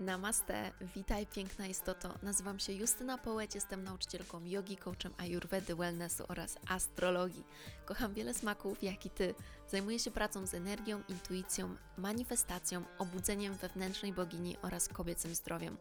Namaste, 0.00 0.72
witaj 0.94 1.26
piękna 1.26 1.66
istoto. 1.66 2.14
Nazywam 2.22 2.58
się 2.58 2.72
Justyna 2.72 3.18
Połeć, 3.18 3.54
jestem 3.54 3.84
nauczycielką 3.84 4.44
jogi, 4.44 4.76
coachem 4.76 5.14
ayurvedy, 5.18 5.74
wellnessu 5.74 6.24
oraz 6.28 6.58
astrologii. 6.68 7.44
Kocham 7.86 8.14
wiele 8.14 8.34
smaków, 8.34 8.82
jak 8.82 9.06
i 9.06 9.10
Ty. 9.10 9.34
Zajmuję 9.70 9.98
się 9.98 10.10
pracą 10.10 10.46
z 10.46 10.54
energią, 10.54 11.02
intuicją, 11.08 11.76
manifestacją, 11.96 12.84
obudzeniem 12.98 13.54
wewnętrznej 13.54 14.12
bogini 14.12 14.56
oraz 14.62 14.88
kobiecym 14.88 15.34
zdrowiem. 15.34 15.76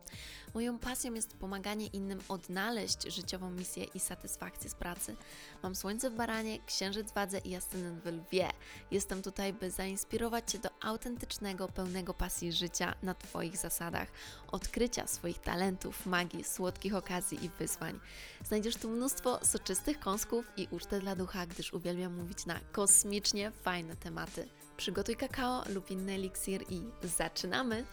Moją 0.54 0.80
pasją 0.80 1.14
jest 1.14 1.34
pomaganie 1.34 1.88
innym 1.88 2.20
odnaleźć 2.28 3.14
życiową 3.14 3.52
misję 3.52 3.84
i 3.84 4.00
satysfakcję 4.00 4.70
z 4.70 4.76
pracy. 4.76 5.16
Mam 5.64 5.76
słońce 5.76 6.10
w 6.10 6.16
baranie, 6.16 6.60
księżyc 6.66 7.12
w 7.12 7.14
wadze 7.14 7.38
i 7.38 7.56
ascendent 7.56 8.04
w 8.04 8.06
lwie. 8.06 8.50
Jestem 8.92 9.22
tutaj, 9.22 9.54
by 9.54 9.72
zainspirować 9.72 10.52
Cię 10.52 10.60
do 10.60 10.70
autentycznego, 10.82 11.68
pełnego 11.68 12.14
pasji 12.14 12.54
życia 12.54 12.94
na 13.04 13.14
Twoich 13.14 13.58
zasadach, 13.58 14.08
odkrycia 14.52 15.08
swoich 15.08 15.40
talentów, 15.40 16.06
magii, 16.06 16.44
słodkich 16.44 16.96
okazji 16.96 17.46
i 17.46 17.50
wyzwań. 17.50 18.00
Znajdziesz 18.46 18.76
tu 18.76 18.90
mnóstwo 18.90 19.46
soczystych 19.46 20.00
kąsków 20.00 20.46
i 20.58 20.68
ucztę 20.72 21.00
dla 21.00 21.16
ducha, 21.16 21.46
gdyż 21.48 21.74
uwielbiam 21.74 22.16
mówić 22.16 22.46
na 22.46 22.60
kosmicznie 22.72 23.52
fajne 23.52 23.79
tematy. 24.00 24.50
Przygotuj 24.78 25.16
kakao 25.16 25.64
lub 25.74 25.92
inny 25.92 26.14
eliksir 26.14 26.62
i 26.70 26.82
zaczynamy! 27.04 27.86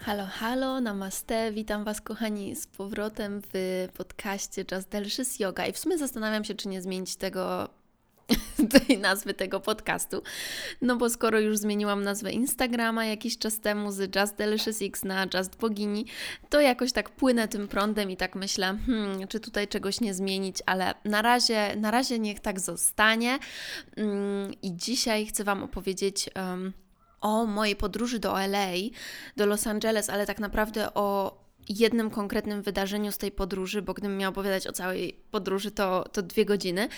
Halo, 0.00 0.26
halo, 0.26 0.80
namaste, 0.80 1.52
witam 1.52 1.84
Was 1.84 2.00
kochani 2.00 2.56
z 2.56 2.66
powrotem 2.66 3.42
w 3.52 3.88
podcaście 3.96 4.64
Just 4.72 4.88
Delicious 4.88 5.40
Yoga 5.40 5.66
i 5.66 5.72
w 5.72 5.78
sumie 5.78 5.98
zastanawiam 5.98 6.44
się, 6.44 6.54
czy 6.54 6.68
nie 6.68 6.82
zmienić 6.82 7.16
tego 7.16 7.68
tej 8.68 8.98
nazwy 8.98 9.34
tego 9.34 9.60
podcastu. 9.60 10.22
No 10.80 10.96
bo 10.96 11.10
skoro 11.10 11.40
już 11.40 11.58
zmieniłam 11.58 12.04
nazwę 12.04 12.32
Instagrama 12.32 13.04
jakiś 13.04 13.38
czas 13.38 13.60
temu 13.60 13.92
z 13.92 14.16
Just 14.16 14.36
Delicious 14.36 14.82
X 14.82 15.04
na 15.04 15.26
Just 15.34 15.56
Bogini, 15.56 16.06
to 16.50 16.60
jakoś 16.60 16.92
tak 16.92 17.10
płynę 17.10 17.48
tym 17.48 17.68
prądem 17.68 18.10
i 18.10 18.16
tak 18.16 18.34
myślę, 18.34 18.78
hmm, 18.86 19.28
czy 19.28 19.40
tutaj 19.40 19.68
czegoś 19.68 20.00
nie 20.00 20.14
zmienić, 20.14 20.56
ale 20.66 20.94
na 21.04 21.22
razie, 21.22 21.76
na 21.76 21.90
razie 21.90 22.18
niech 22.18 22.40
tak 22.40 22.60
zostanie. 22.60 23.38
Mm, 23.96 24.52
I 24.62 24.76
dzisiaj 24.76 25.26
chcę 25.26 25.44
Wam 25.44 25.62
opowiedzieć. 25.62 26.30
Um, 26.36 26.72
o 27.22 27.46
mojej 27.46 27.76
podróży 27.76 28.18
do 28.18 28.40
LA, 28.40 28.72
do 29.36 29.46
Los 29.46 29.66
Angeles, 29.66 30.10
ale 30.10 30.26
tak 30.26 30.40
naprawdę 30.40 30.94
o 30.94 31.38
jednym 31.68 32.10
konkretnym 32.10 32.62
wydarzeniu 32.62 33.12
z 33.12 33.18
tej 33.18 33.30
podróży, 33.30 33.82
bo 33.82 33.94
gdybym 33.94 34.18
miała 34.18 34.30
opowiadać 34.30 34.66
o 34.66 34.72
całej 34.72 35.20
podróży, 35.30 35.70
to, 35.70 36.08
to 36.12 36.22
dwie 36.22 36.44
godziny, 36.44 36.88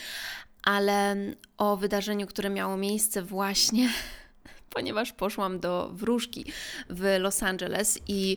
ale 0.65 1.17
o 1.59 1.77
wydarzeniu, 1.77 2.27
które 2.27 2.51
miało 2.51 2.77
miejsce 2.77 3.23
właśnie 3.23 3.89
ponieważ 4.75 5.13
poszłam 5.13 5.61
do 5.61 5.91
wróżki 5.93 6.45
w 6.91 7.17
Los 7.19 7.43
Angeles 7.43 7.99
i 8.09 8.37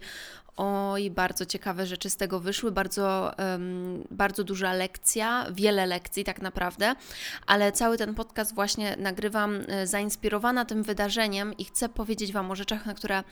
Oj, 0.58 1.12
bardzo 1.12 1.46
ciekawe 1.46 1.86
rzeczy 1.86 2.10
z 2.10 2.18
tego 2.18 2.40
wyszły, 2.40 2.72
bardzo, 2.72 3.32
um, 3.38 4.04
bardzo 4.12 4.44
duża 4.44 4.74
lekcja, 4.74 5.46
wiele 5.52 5.86
lekcji 5.86 6.24
tak 6.24 6.42
naprawdę, 6.42 6.96
ale 7.48 7.72
cały 7.72 7.98
ten 7.98 8.16
podcast 8.16 8.56
właśnie 8.56 8.96
nagrywam 9.00 9.62
e, 9.68 9.88
zainspirowana 9.88 10.66
tym 10.66 10.84
wydarzeniem 10.84 11.58
i 11.58 11.66
chcę 11.66 11.90
powiedzieć 11.90 12.34
Wam 12.34 12.52
o 12.52 12.56
rzeczach, 12.56 12.86
na 12.86 12.94
które 12.94 13.24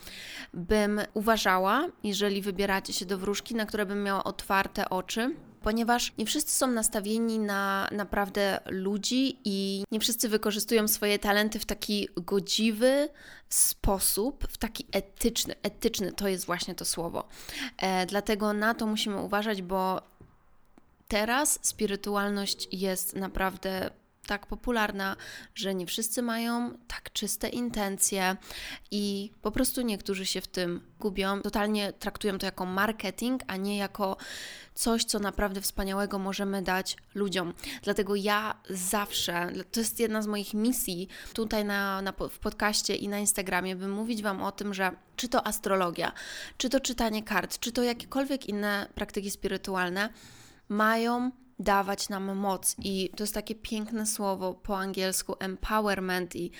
bym 0.53 1.01
uważała, 1.13 1.87
jeżeli 2.03 2.41
wybieracie 2.41 2.93
się 2.93 3.05
do 3.05 3.17
wróżki, 3.17 3.55
na 3.55 3.65
które 3.65 3.85
bym 3.85 4.03
miała 4.03 4.23
otwarte 4.23 4.89
oczy 4.89 5.35
ponieważ 5.65 6.13
nie 6.17 6.25
wszyscy 6.25 6.51
są 6.51 6.67
nastawieni 6.67 7.39
na 7.39 7.89
naprawdę 7.91 8.59
ludzi 8.65 9.37
i 9.45 9.83
nie 9.91 9.99
wszyscy 9.99 10.29
wykorzystują 10.29 10.87
swoje 10.87 11.19
talenty 11.19 11.59
w 11.59 11.65
taki 11.65 12.09
godziwy 12.15 13.09
sposób, 13.49 14.47
w 14.49 14.57
taki 14.57 14.85
etyczny. 14.91 15.55
Etyczny 15.63 16.11
to 16.11 16.27
jest 16.27 16.45
właśnie 16.45 16.75
to 16.75 16.85
słowo. 16.85 17.27
E, 17.77 18.05
dlatego 18.05 18.53
na 18.53 18.73
to 18.73 18.85
musimy 18.85 19.21
uważać, 19.21 19.61
bo 19.61 20.01
teraz 21.07 21.59
spirytualność 21.61 22.67
jest 22.71 23.15
naprawdę 23.15 23.89
tak 24.25 24.47
popularna, 24.47 25.15
że 25.55 25.75
nie 25.75 25.85
wszyscy 25.85 26.21
mają 26.21 26.77
tak 26.87 27.13
czyste 27.13 27.49
intencje 27.49 28.37
i 28.91 29.31
po 29.41 29.51
prostu 29.51 29.81
niektórzy 29.81 30.25
się 30.25 30.41
w 30.41 30.47
tym 30.47 30.81
gubią. 30.99 31.41
Totalnie 31.41 31.93
traktują 31.93 32.37
to 32.37 32.45
jako 32.45 32.65
marketing, 32.65 33.41
a 33.47 33.57
nie 33.57 33.77
jako 33.77 34.17
coś, 34.73 35.05
co 35.05 35.19
naprawdę 35.19 35.61
wspaniałego 35.61 36.19
możemy 36.19 36.61
dać 36.61 36.97
ludziom. 37.15 37.53
Dlatego 37.81 38.15
ja 38.15 38.55
zawsze, 38.69 39.51
to 39.71 39.79
jest 39.79 39.99
jedna 39.99 40.21
z 40.21 40.27
moich 40.27 40.53
misji 40.53 41.07
tutaj 41.33 41.65
na, 41.65 42.01
na, 42.01 42.13
w 42.29 42.39
podcaście 42.39 42.95
i 42.95 43.07
na 43.07 43.19
Instagramie, 43.19 43.75
by 43.75 43.87
mówić 43.87 44.23
Wam 44.23 44.43
o 44.43 44.51
tym, 44.51 44.73
że 44.73 44.91
czy 45.15 45.29
to 45.29 45.47
astrologia, 45.47 46.11
czy 46.57 46.69
to 46.69 46.79
czytanie 46.79 47.23
kart, 47.23 47.59
czy 47.59 47.71
to 47.71 47.83
jakiekolwiek 47.83 48.45
inne 48.45 48.87
praktyki 48.95 49.31
spirytualne 49.31 50.09
mają 50.69 51.31
dawać 51.59 52.09
nam 52.09 52.35
moc. 52.35 52.75
I 52.83 53.09
to 53.15 53.23
jest 53.23 53.33
takie 53.33 53.55
piękne 53.55 54.05
słowo 54.05 54.53
po 54.53 54.77
angielsku 54.77 55.35
empowerment, 55.39 56.35
i 56.35 56.51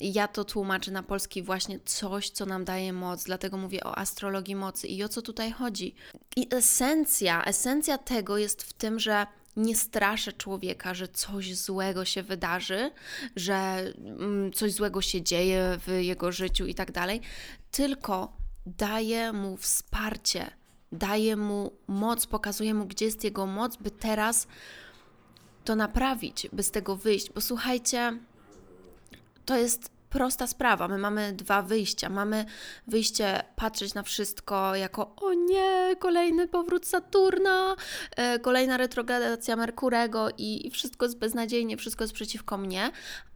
ja 0.00 0.28
to 0.28 0.44
tłumaczę 0.44 0.90
na 0.90 1.02
polski 1.02 1.42
właśnie 1.42 1.80
coś, 1.84 2.30
co 2.30 2.46
nam 2.46 2.64
daje 2.64 2.92
moc. 2.92 3.24
Dlatego 3.24 3.56
mówię 3.56 3.84
o 3.84 3.98
astrologii 3.98 4.56
mocy 4.56 4.86
i 4.86 5.04
o 5.04 5.08
co 5.08 5.22
tutaj 5.22 5.52
chodzi. 5.52 5.94
I 6.36 6.48
esencja, 6.54 7.44
esencja 7.44 7.98
tego 7.98 8.38
jest 8.38 8.62
w 8.62 8.72
tym, 8.72 9.00
że 9.00 9.26
nie 9.56 9.76
straszę 9.76 10.32
człowieka, 10.32 10.94
że 10.94 11.08
coś 11.08 11.56
złego 11.56 12.04
się 12.04 12.22
wydarzy, 12.22 12.90
że 13.36 13.54
mm, 13.98 14.52
coś 14.52 14.72
złego 14.72 15.02
się 15.02 15.22
dzieje 15.22 15.78
w 15.86 15.90
jego 16.00 16.32
życiu 16.32 16.66
i 16.66 16.74
tak 16.74 16.92
dalej, 16.92 17.20
tylko 17.70 18.36
daję 18.66 19.32
mu 19.32 19.56
wsparcie 19.56 20.50
daje 20.92 21.36
mu 21.36 21.72
moc, 21.86 22.26
pokazuje 22.26 22.74
mu, 22.74 22.86
gdzie 22.86 23.04
jest 23.04 23.24
jego 23.24 23.46
moc, 23.46 23.76
by 23.76 23.90
teraz 23.90 24.46
to 25.64 25.76
naprawić, 25.76 26.48
by 26.52 26.62
z 26.62 26.70
tego 26.70 26.96
wyjść. 26.96 27.32
Bo 27.32 27.40
słuchajcie, 27.40 28.18
to 29.44 29.56
jest 29.56 29.90
prosta 30.12 30.46
sprawa. 30.46 30.88
My 30.88 30.98
mamy 30.98 31.32
dwa 31.32 31.62
wyjścia. 31.62 32.08
Mamy 32.08 32.44
wyjście 32.86 33.42
patrzeć 33.56 33.94
na 33.94 34.02
wszystko 34.02 34.74
jako 34.74 35.14
o 35.16 35.34
nie, 35.34 35.96
kolejny 35.98 36.48
powrót 36.48 36.86
Saturna, 36.86 37.76
e, 38.16 38.38
kolejna 38.38 38.76
retrogradacja 38.76 39.56
Merkurego 39.56 40.28
i, 40.38 40.66
i 40.66 40.70
wszystko 40.70 41.04
jest 41.04 41.18
beznadziejnie, 41.18 41.76
wszystko 41.76 42.04
jest 42.04 42.14
przeciwko 42.14 42.58
mnie. 42.58 42.90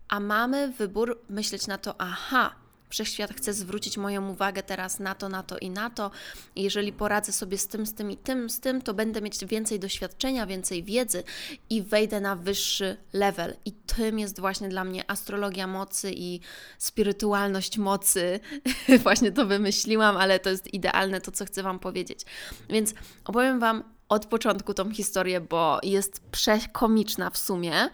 A 0.08 0.20
mamy 0.20 0.68
wybór 0.68 1.22
myśleć 1.28 1.66
na 1.66 1.78
to, 1.78 1.94
aha, 1.98 2.54
Wszechświat 2.88 3.34
chce 3.34 3.52
zwrócić 3.52 3.97
moją 3.97 4.28
uwagę 4.28 4.62
teraz 4.62 4.98
na 4.98 5.14
to, 5.14 5.28
na 5.28 5.42
to 5.42 5.58
i 5.58 5.70
na 5.70 5.91
to. 5.91 6.10
Jeżeli 6.56 6.92
poradzę 6.92 7.32
sobie 7.32 7.58
z 7.58 7.66
tym, 7.66 7.86
z 7.86 7.94
tym 7.94 8.10
i 8.10 8.16
tym, 8.16 8.50
z 8.50 8.60
tym, 8.60 8.82
to 8.82 8.94
będę 8.94 9.22
mieć 9.22 9.44
więcej 9.44 9.80
doświadczenia, 9.80 10.47
więcej 10.47 10.84
wiedzy 10.84 11.24
i 11.70 11.82
wejdę 11.82 12.20
na 12.20 12.36
wyższy 12.36 12.97
level. 13.12 13.56
I 13.64 13.72
tym 13.72 14.19
jest 14.19 14.41
właśnie 14.41 14.69
dla 14.69 14.84
mnie 14.84 15.10
astrologia 15.10 15.66
mocy 15.66 16.12
i 16.16 16.41
spirytualność 16.78 17.78
mocy. 17.78 18.41
właśnie 19.03 19.32
to 19.32 19.47
wymyśliłam, 19.47 20.16
ale 20.16 20.38
to 20.38 20.50
jest 20.50 20.74
idealne 20.74 21.20
to, 21.20 21.32
co 21.32 21.44
chcę 21.44 21.62
Wam 21.62 21.78
powiedzieć. 21.78 22.20
Więc 22.68 22.94
opowiem 23.24 23.60
Wam 23.60 23.97
od 24.08 24.26
początku 24.26 24.74
tą 24.74 24.92
historię, 24.92 25.41
bo 25.41 25.78
jest 25.82 26.20
przekomiczna 26.30 27.30
w 27.30 27.38
sumie, 27.38 27.88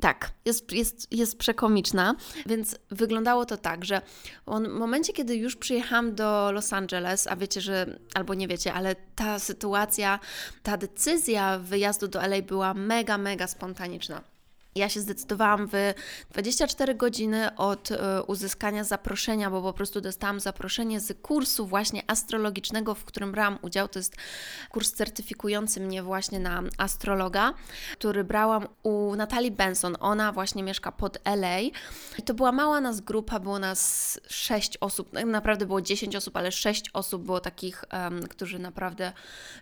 tak, 0.00 0.30
jest, 0.44 0.72
jest, 0.72 1.12
jest 1.12 1.38
przekomiczna, 1.38 2.14
więc 2.46 2.76
wyglądało 2.90 3.46
to 3.46 3.56
tak, 3.56 3.84
że 3.84 4.02
w 4.46 4.68
momencie, 4.68 5.12
kiedy 5.12 5.36
już 5.36 5.56
przyjechałam 5.56 6.14
do 6.14 6.52
Los 6.52 6.72
Angeles, 6.72 7.26
a 7.26 7.36
wiecie, 7.36 7.60
że, 7.60 7.98
albo 8.14 8.34
nie 8.34 8.48
wiecie, 8.48 8.72
ale 8.72 8.96
ta 9.14 9.38
sytuacja, 9.38 10.18
ta 10.62 10.76
decyzja 10.76 11.58
wyjazdu 11.58 12.08
do 12.08 12.22
LA 12.22 12.42
była 12.42 12.74
mega, 12.74 13.18
mega 13.18 13.46
spontaniczna. 13.46 14.22
Ja 14.74 14.88
się 14.88 15.00
zdecydowałam 15.00 15.68
w 15.68 15.94
24 16.30 16.94
godziny 16.94 17.56
od 17.56 17.90
e, 17.90 18.22
uzyskania 18.22 18.84
zaproszenia, 18.84 19.50
bo 19.50 19.62
po 19.62 19.72
prostu 19.72 20.00
dostałam 20.00 20.40
zaproszenie 20.40 21.00
z 21.00 21.18
kursu 21.22 21.66
właśnie 21.66 22.02
astrologicznego, 22.06 22.94
w 22.94 23.04
którym 23.04 23.32
brałam 23.32 23.58
udział. 23.62 23.88
To 23.88 23.98
jest 23.98 24.16
kurs 24.70 24.92
certyfikujący 24.92 25.80
mnie 25.80 26.02
właśnie 26.02 26.40
na 26.40 26.62
astrologa, 26.78 27.54
który 27.92 28.24
brałam 28.24 28.66
u 28.82 29.16
Natalii 29.16 29.50
Benson. 29.50 29.96
Ona 30.00 30.32
właśnie 30.32 30.62
mieszka 30.62 30.92
pod 30.92 31.18
LA. 31.24 31.60
I 32.18 32.22
to 32.24 32.34
była 32.34 32.52
mała 32.52 32.80
nas 32.80 33.00
grupa, 33.00 33.40
było 33.40 33.58
nas 33.58 34.20
6 34.28 34.76
osób, 34.80 35.12
no, 35.12 35.26
naprawdę 35.26 35.66
było 35.66 35.82
10 35.82 36.16
osób, 36.16 36.36
ale 36.36 36.52
6 36.52 36.90
osób 36.92 37.22
było 37.22 37.40
takich, 37.40 37.84
um, 37.92 38.22
którzy 38.22 38.58
naprawdę, 38.58 39.12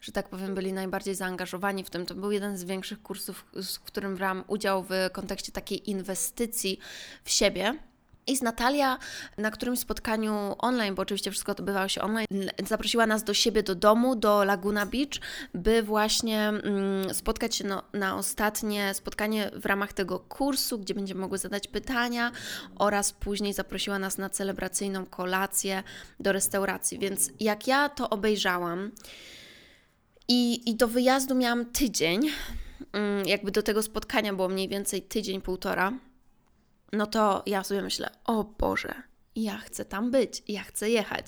że 0.00 0.12
tak 0.12 0.28
powiem, 0.28 0.54
byli 0.54 0.72
najbardziej 0.72 1.14
zaangażowani 1.14 1.84
w 1.84 1.90
tym. 1.90 2.06
To 2.06 2.14
był 2.14 2.30
jeden 2.30 2.56
z 2.56 2.64
większych 2.64 3.02
kursów, 3.02 3.44
w 3.52 3.80
którym 3.80 4.16
brałam 4.16 4.44
udział 4.46 4.82
w 4.82 5.05
kontekście 5.10 5.52
takiej 5.52 5.90
inwestycji 5.90 6.78
w 7.24 7.30
siebie. 7.30 7.78
I 8.26 8.36
z 8.36 8.42
Natalia 8.42 8.98
na 9.38 9.50
którymś 9.50 9.78
spotkaniu 9.78 10.54
online, 10.58 10.94
bo 10.94 11.02
oczywiście 11.02 11.30
wszystko 11.30 11.52
odbywało 11.52 11.88
się 11.88 12.00
online, 12.00 12.50
zaprosiła 12.66 13.06
nas 13.06 13.24
do 13.24 13.34
siebie 13.34 13.62
do 13.62 13.74
domu, 13.74 14.16
do 14.16 14.44
Laguna 14.44 14.86
Beach, 14.86 15.20
by 15.54 15.82
właśnie 15.82 16.48
mm, 16.48 17.14
spotkać 17.14 17.56
się 17.56 17.64
no, 17.64 17.82
na 17.92 18.16
ostatnie 18.16 18.94
spotkanie 18.94 19.50
w 19.54 19.66
ramach 19.66 19.92
tego 19.92 20.18
kursu, 20.18 20.78
gdzie 20.78 20.94
będziemy 20.94 21.20
mogły 21.20 21.38
zadać 21.38 21.68
pytania 21.68 22.32
oraz 22.78 23.12
później 23.12 23.52
zaprosiła 23.52 23.98
nas 23.98 24.18
na 24.18 24.30
celebracyjną 24.30 25.06
kolację 25.06 25.82
do 26.20 26.32
restauracji. 26.32 26.98
Więc 26.98 27.30
jak 27.40 27.66
ja 27.66 27.88
to 27.88 28.10
obejrzałam 28.10 28.90
i, 30.28 30.70
i 30.70 30.74
do 30.74 30.88
wyjazdu 30.88 31.34
miałam 31.34 31.64
tydzień, 31.64 32.30
jakby 33.26 33.50
do 33.50 33.62
tego 33.62 33.82
spotkania 33.82 34.34
było 34.34 34.48
mniej 34.48 34.68
więcej 34.68 35.02
tydzień, 35.02 35.40
półtora, 35.40 35.92
no 36.92 37.06
to 37.06 37.42
ja 37.46 37.64
sobie 37.64 37.82
myślę, 37.82 38.10
o 38.24 38.44
Boże, 38.44 38.94
ja 39.36 39.56
chcę 39.58 39.84
tam 39.84 40.10
być, 40.10 40.42
ja 40.48 40.62
chcę 40.62 40.90
jechać. 40.90 41.26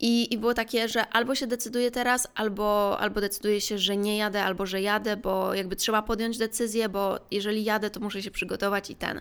I, 0.00 0.34
I 0.34 0.38
było 0.38 0.54
takie, 0.54 0.88
że 0.88 1.06
albo 1.06 1.34
się 1.34 1.46
decyduję 1.46 1.90
teraz, 1.90 2.28
albo, 2.34 2.98
albo 3.00 3.20
decyduję 3.20 3.60
się, 3.60 3.78
że 3.78 3.96
nie 3.96 4.16
jadę, 4.16 4.44
albo 4.44 4.66
że 4.66 4.82
jadę, 4.82 5.16
bo 5.16 5.54
jakby 5.54 5.76
trzeba 5.76 6.02
podjąć 6.02 6.38
decyzję, 6.38 6.88
bo 6.88 7.18
jeżeli 7.30 7.64
jadę, 7.64 7.90
to 7.90 8.00
muszę 8.00 8.22
się 8.22 8.30
przygotować 8.30 8.90
i 8.90 8.94
ten. 8.94 9.20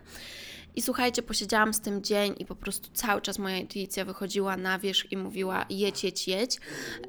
I 0.78 0.82
słuchajcie, 0.82 1.22
posiedziałam 1.22 1.74
z 1.74 1.82
tym 1.82 2.04
dzień 2.04 2.36
i 2.40 2.46
po 2.46 2.56
prostu 2.56 2.90
cały 2.94 3.22
czas 3.22 3.40
moja 3.40 3.58
intuicja 3.58 4.06
wychodziła 4.06 4.58
na 4.58 4.80
wierzch 4.80 5.12
i 5.12 5.18
mówiła 5.18 5.66
jedź, 5.70 6.04
jedź, 6.04 6.28
jedź. 6.28 6.60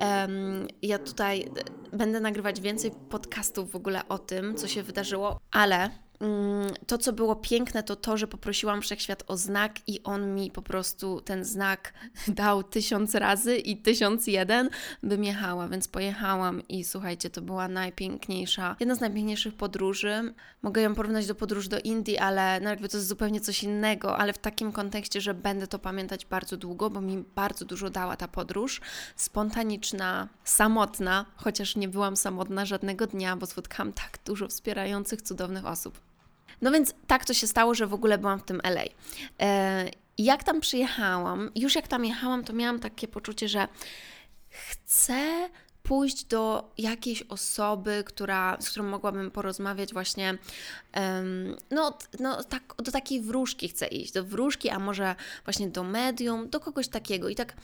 Um, 0.01 0.69
ja 0.83 0.99
tutaj 0.99 1.51
będę 1.93 2.21
nagrywać 2.21 2.61
więcej 2.61 2.91
podcastów 3.11 3.71
w 3.71 3.77
ogóle 3.77 4.09
o 4.09 4.19
tym, 4.19 4.57
co 4.57 4.69
się 4.69 4.83
wydarzyło, 4.83 5.41
ale 5.51 5.91
to, 6.87 6.99
co 6.99 7.13
było 7.13 7.37
piękne, 7.37 7.83
to 7.83 7.97
to, 7.97 8.17
że 8.17 8.27
poprosiłam 8.27 8.83
wszechświat 8.83 9.25
o 9.27 9.37
znak 9.37 9.73
i 9.87 10.03
on 10.03 10.35
mi 10.35 10.51
po 10.51 10.63
prostu 10.63 11.21
ten 11.21 11.45
znak 11.45 11.93
dał 12.29 12.63
tysiąc 12.63 13.15
razy 13.15 13.57
i 13.57 13.77
tysiąc 13.77 14.27
jeden, 14.27 14.71
bym 15.03 15.25
jechała, 15.25 15.69
więc 15.69 15.89
pojechałam 15.89 16.69
i 16.69 16.85
słuchajcie, 16.85 17.31
to 17.31 17.43
była 17.43 17.69
najpiękniejsza, 17.69 18.77
jedna 18.81 18.95
z 18.95 19.01
najpiękniejszych 19.01 19.55
podróży. 19.55 20.35
Mogę 20.63 20.83
ją 20.83 20.95
porównać 20.95 21.27
do 21.27 21.35
podróży 21.35 21.69
do 21.69 21.79
Indii, 21.81 22.19
ale 22.19 22.61
no 22.61 22.71
jakby 22.71 22.89
to 22.89 22.97
jest 22.97 23.09
zupełnie 23.09 23.41
coś 23.41 23.63
innego, 23.63 24.19
ale 24.19 24.33
w 24.33 24.39
takim 24.39 24.73
kontekście, 24.73 25.21
że 25.21 25.35
będę 25.35 25.67
to 25.67 25.79
pamiętać 25.79 26.27
bardzo 26.27 26.57
długo, 26.57 26.91
bo 26.91 27.01
mi 27.01 27.25
bardzo 27.35 27.65
dużo 27.65 27.91
dała 27.91 28.17
ta 28.17 28.29
podróż. 28.29 28.81
Spontaniczna, 29.17 30.29
samotna, 30.45 31.27
chociaż 31.37 31.77
nie 31.77 31.89
byłam 31.89 32.17
samotna 32.17 32.67
żadnego 32.67 33.07
dnia, 33.07 33.37
bo 33.37 33.47
spotkałam 33.47 33.93
tak 33.93 34.19
dużo 34.25 34.49
wspierających, 34.49 35.23
cudownych 35.23 35.67
osób. 35.67 36.08
No 36.63 36.73
więc 36.73 36.95
tak 37.07 37.25
to 37.25 37.35
się 37.35 37.47
stało, 37.47 37.75
że 37.75 37.87
w 37.87 37.95
ogóle 37.95 38.19
byłam 38.19 38.39
w 38.39 38.45
tym 38.45 38.61
LA. 38.65 38.83
E, 39.41 39.91
jak 40.19 40.45
tam 40.45 40.61
przyjechałam, 40.61 41.51
już 41.55 41.75
jak 41.75 41.89
tam 41.89 42.05
jechałam, 42.05 42.45
to 42.45 42.53
miałam 42.53 42.81
takie 42.81 43.09
poczucie, 43.09 43.49
że 43.49 43.69
chcę 44.49 45.49
pójść 45.89 46.25
do 46.25 46.73
jakiejś 46.79 47.23
osoby, 47.23 48.03
która, 48.07 48.57
z 48.61 48.71
którą 48.71 48.85
mogłabym 48.85 49.31
porozmawiać 49.31 49.93
właśnie, 49.93 50.39
um, 50.97 51.57
no, 51.71 51.99
no 52.21 52.45
tak, 52.45 52.75
do 52.79 52.93
takiej 52.93 53.21
wróżki 53.21 53.69
chcę 53.69 53.87
iść, 53.87 54.13
do 54.13 54.25
wróżki, 54.25 54.69
a 54.71 54.79
może 54.79 55.15
właśnie 55.45 55.69
do 55.69 55.85
medium, 55.85 56.51
do 56.51 56.61
kogoś 56.61 56.89
takiego. 56.89 57.29
I 57.29 57.35
tak 57.35 57.57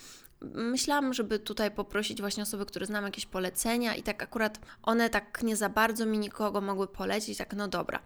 myślałam, 0.54 1.14
żeby 1.14 1.38
tutaj 1.38 1.70
poprosić 1.70 2.20
właśnie 2.20 2.42
osoby, 2.42 2.66
które 2.66 2.86
znam 2.86 3.04
jakieś 3.04 3.26
polecenia 3.26 3.94
i 3.94 4.02
tak 4.02 4.22
akurat 4.22 4.58
one 4.82 5.10
tak 5.10 5.42
nie 5.42 5.56
za 5.56 5.68
bardzo 5.68 6.06
mi 6.06 6.18
nikogo 6.18 6.60
mogły 6.60 6.88
polecić, 6.88 7.38
tak 7.38 7.54
no 7.54 7.68
dobra. 7.68 7.98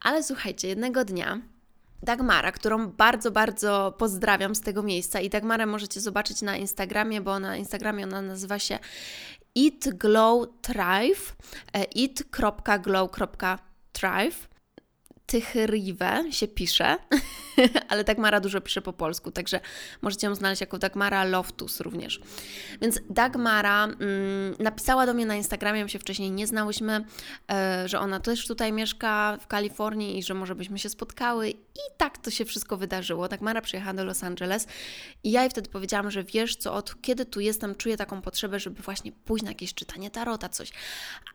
Ale 0.00 0.22
słuchajcie, 0.22 0.68
jednego 0.68 1.04
dnia 1.04 1.40
Dagmara, 2.02 2.52
którą 2.52 2.86
bardzo, 2.86 3.30
bardzo 3.30 3.94
pozdrawiam 3.98 4.54
z 4.54 4.60
tego 4.60 4.82
miejsca 4.82 5.20
i 5.20 5.30
Dagmarę 5.30 5.66
możecie 5.66 6.00
zobaczyć 6.00 6.42
na 6.42 6.56
Instagramie, 6.56 7.20
bo 7.20 7.40
na 7.40 7.56
Instagramie 7.56 8.04
ona 8.04 8.22
nazywa 8.22 8.58
się 8.58 8.78
Eat 9.56 9.88
Glow 9.98 10.48
Thrive, 10.62 11.36
e, 11.74 11.86
eat.glow.thrive 11.96 13.56
Tychriwe 15.26 16.24
się 16.30 16.48
pisze, 16.48 16.96
ale 17.88 18.04
Dagmara 18.04 18.40
dużo 18.40 18.60
pisze 18.60 18.82
po 18.82 18.92
polsku, 18.92 19.30
także 19.30 19.60
możecie 20.02 20.26
ją 20.26 20.34
znaleźć 20.34 20.60
jako 20.60 20.78
Dagmara 20.78 21.24
Loftus 21.24 21.80
również. 21.80 22.20
Więc 22.80 23.00
Dagmara 23.10 23.84
mm, 23.84 23.96
napisała 24.58 25.06
do 25.06 25.14
mnie 25.14 25.26
na 25.26 25.34
Instagramie, 25.36 25.82
my 25.82 25.88
się 25.88 25.98
wcześniej 25.98 26.30
nie 26.30 26.46
znałyśmy, 26.46 27.04
e, 27.50 27.88
że 27.88 28.00
ona 28.00 28.20
też 28.20 28.46
tutaj 28.46 28.72
mieszka 28.72 29.38
w 29.40 29.46
Kalifornii 29.46 30.18
i 30.18 30.22
że 30.22 30.34
może 30.34 30.54
byśmy 30.54 30.78
się 30.78 30.88
spotkały 30.88 31.52
i 31.76 31.96
tak 31.96 32.18
to 32.18 32.30
się 32.30 32.44
wszystko 32.44 32.76
wydarzyło. 32.76 33.28
Dagmara 33.28 33.60
przyjechała 33.60 33.94
do 33.94 34.04
Los 34.04 34.24
Angeles 34.24 34.66
i 35.24 35.30
ja 35.30 35.40
jej 35.40 35.50
wtedy 35.50 35.68
powiedziałam, 35.68 36.10
że 36.10 36.24
wiesz 36.24 36.56
co, 36.56 36.74
od 36.74 37.02
kiedy 37.02 37.24
tu 37.24 37.40
jestem, 37.40 37.74
czuję 37.74 37.96
taką 37.96 38.22
potrzebę, 38.22 38.60
żeby 38.60 38.82
właśnie 38.82 39.12
pójść 39.12 39.44
na 39.44 39.50
jakieś 39.50 39.74
czytanie 39.74 40.10
tarota, 40.10 40.48
coś. 40.48 40.72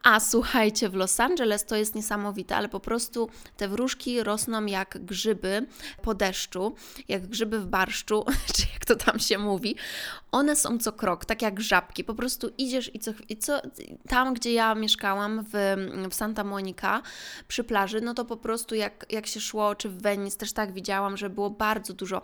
A 0.03 0.19
słuchajcie, 0.19 0.89
w 0.89 0.93
Los 0.93 1.19
Angeles 1.19 1.65
to 1.65 1.75
jest 1.75 1.95
niesamowite, 1.95 2.55
ale 2.55 2.69
po 2.69 2.79
prostu 2.79 3.29
te 3.57 3.67
wróżki 3.67 4.23
rosną 4.23 4.65
jak 4.65 5.05
grzyby 5.05 5.67
po 6.01 6.13
deszczu, 6.13 6.75
jak 7.07 7.27
grzyby 7.27 7.59
w 7.59 7.65
barszczu, 7.65 8.25
czy 8.55 8.63
jak 8.73 8.85
to 8.85 8.95
tam 8.95 9.19
się 9.19 9.37
mówi. 9.37 9.75
One 10.31 10.55
są 10.55 10.77
co 10.77 10.93
krok, 10.93 11.25
tak 11.25 11.41
jak 11.41 11.61
żabki. 11.61 12.03
Po 12.03 12.13
prostu 12.13 12.51
idziesz 12.57 12.95
i 12.95 12.99
co, 12.99 13.11
i 13.29 13.37
co 13.37 13.61
tam, 14.07 14.33
gdzie 14.33 14.53
ja 14.53 14.75
mieszkałam 14.75 15.45
w, 15.53 15.75
w 16.11 16.15
Santa 16.15 16.43
Monica 16.43 17.01
przy 17.47 17.63
plaży, 17.63 18.01
no 18.01 18.13
to 18.13 18.25
po 18.25 18.37
prostu 18.37 18.75
jak, 18.75 19.05
jak 19.09 19.27
się 19.27 19.39
szło, 19.39 19.75
czy 19.75 19.89
w 19.89 20.01
Venice 20.01 20.30
też 20.37 20.53
tak 20.53 20.73
widziałam, 20.73 21.17
że 21.17 21.29
było 21.29 21.49
bardzo 21.49 21.93
dużo 21.93 22.21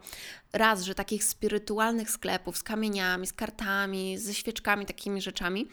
raz, 0.54 0.82
że 0.84 0.96
takich 0.96 1.24
spirytualnych 1.24 2.12
sklepów 2.12 2.58
z 2.58 2.64
kamieniami, 2.64 3.28
z 3.28 3.34
kartami, 3.34 4.18
ze 4.18 4.34
świeczkami, 4.34 4.86
takimi 4.86 5.22
rzeczami, 5.22 5.68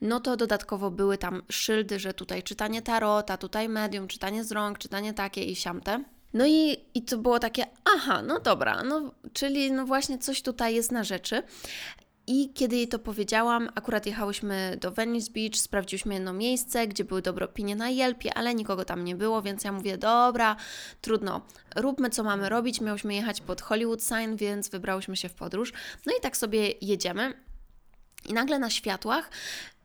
no 0.00 0.20
to 0.20 0.36
dodatkowo 0.36 0.90
były 0.90 1.18
tam 1.18 1.42
szyldy, 1.50 1.98
że 1.98 2.14
tutaj 2.14 2.42
czytanie 2.42 2.82
tarota, 2.82 3.36
tutaj 3.36 3.68
medium, 3.68 4.08
czytanie 4.08 4.44
z 4.44 4.52
rąk, 4.52 4.78
czytanie 4.78 5.14
takie 5.14 5.44
i 5.44 5.56
siamte. 5.56 6.04
No 6.34 6.46
i, 6.46 6.76
i 6.94 7.02
to 7.02 7.18
było 7.18 7.38
takie, 7.38 7.66
aha, 7.96 8.22
no 8.22 8.40
dobra, 8.40 8.82
no, 8.82 9.14
czyli 9.32 9.72
no 9.72 9.86
właśnie 9.86 10.18
coś 10.18 10.42
tutaj 10.42 10.74
jest 10.74 10.92
na 10.92 11.04
rzeczy. 11.04 11.42
I 12.30 12.52
kiedy 12.54 12.76
jej 12.76 12.88
to 12.88 12.98
powiedziałam, 12.98 13.68
akurat 13.74 14.06
jechałyśmy 14.06 14.78
do 14.80 14.92
Venice 14.92 15.32
Beach, 15.32 15.56
sprawdziłyśmy 15.56 16.14
jedno 16.14 16.32
miejsce, 16.32 16.86
gdzie 16.86 17.04
były 17.04 17.22
dobre 17.22 17.44
opinie 17.44 17.76
na 17.76 17.90
Yelpie, 17.90 18.34
ale 18.34 18.54
nikogo 18.54 18.84
tam 18.84 19.04
nie 19.04 19.16
było, 19.16 19.42
więc 19.42 19.64
ja 19.64 19.72
mówię, 19.72 19.98
dobra, 19.98 20.56
trudno, 21.00 21.40
róbmy 21.76 22.10
co 22.10 22.22
mamy 22.22 22.48
robić. 22.48 22.80
Miałyśmy 22.80 23.14
jechać 23.14 23.40
pod 23.40 23.60
Hollywood 23.60 24.02
Sign, 24.02 24.36
więc 24.36 24.68
wybrałyśmy 24.68 25.16
się 25.16 25.28
w 25.28 25.34
podróż. 25.34 25.72
No 26.06 26.12
i 26.18 26.20
tak 26.20 26.36
sobie 26.36 26.72
jedziemy. 26.80 27.34
I 28.26 28.32
nagle 28.32 28.58
na 28.58 28.70
światłach 28.70 29.30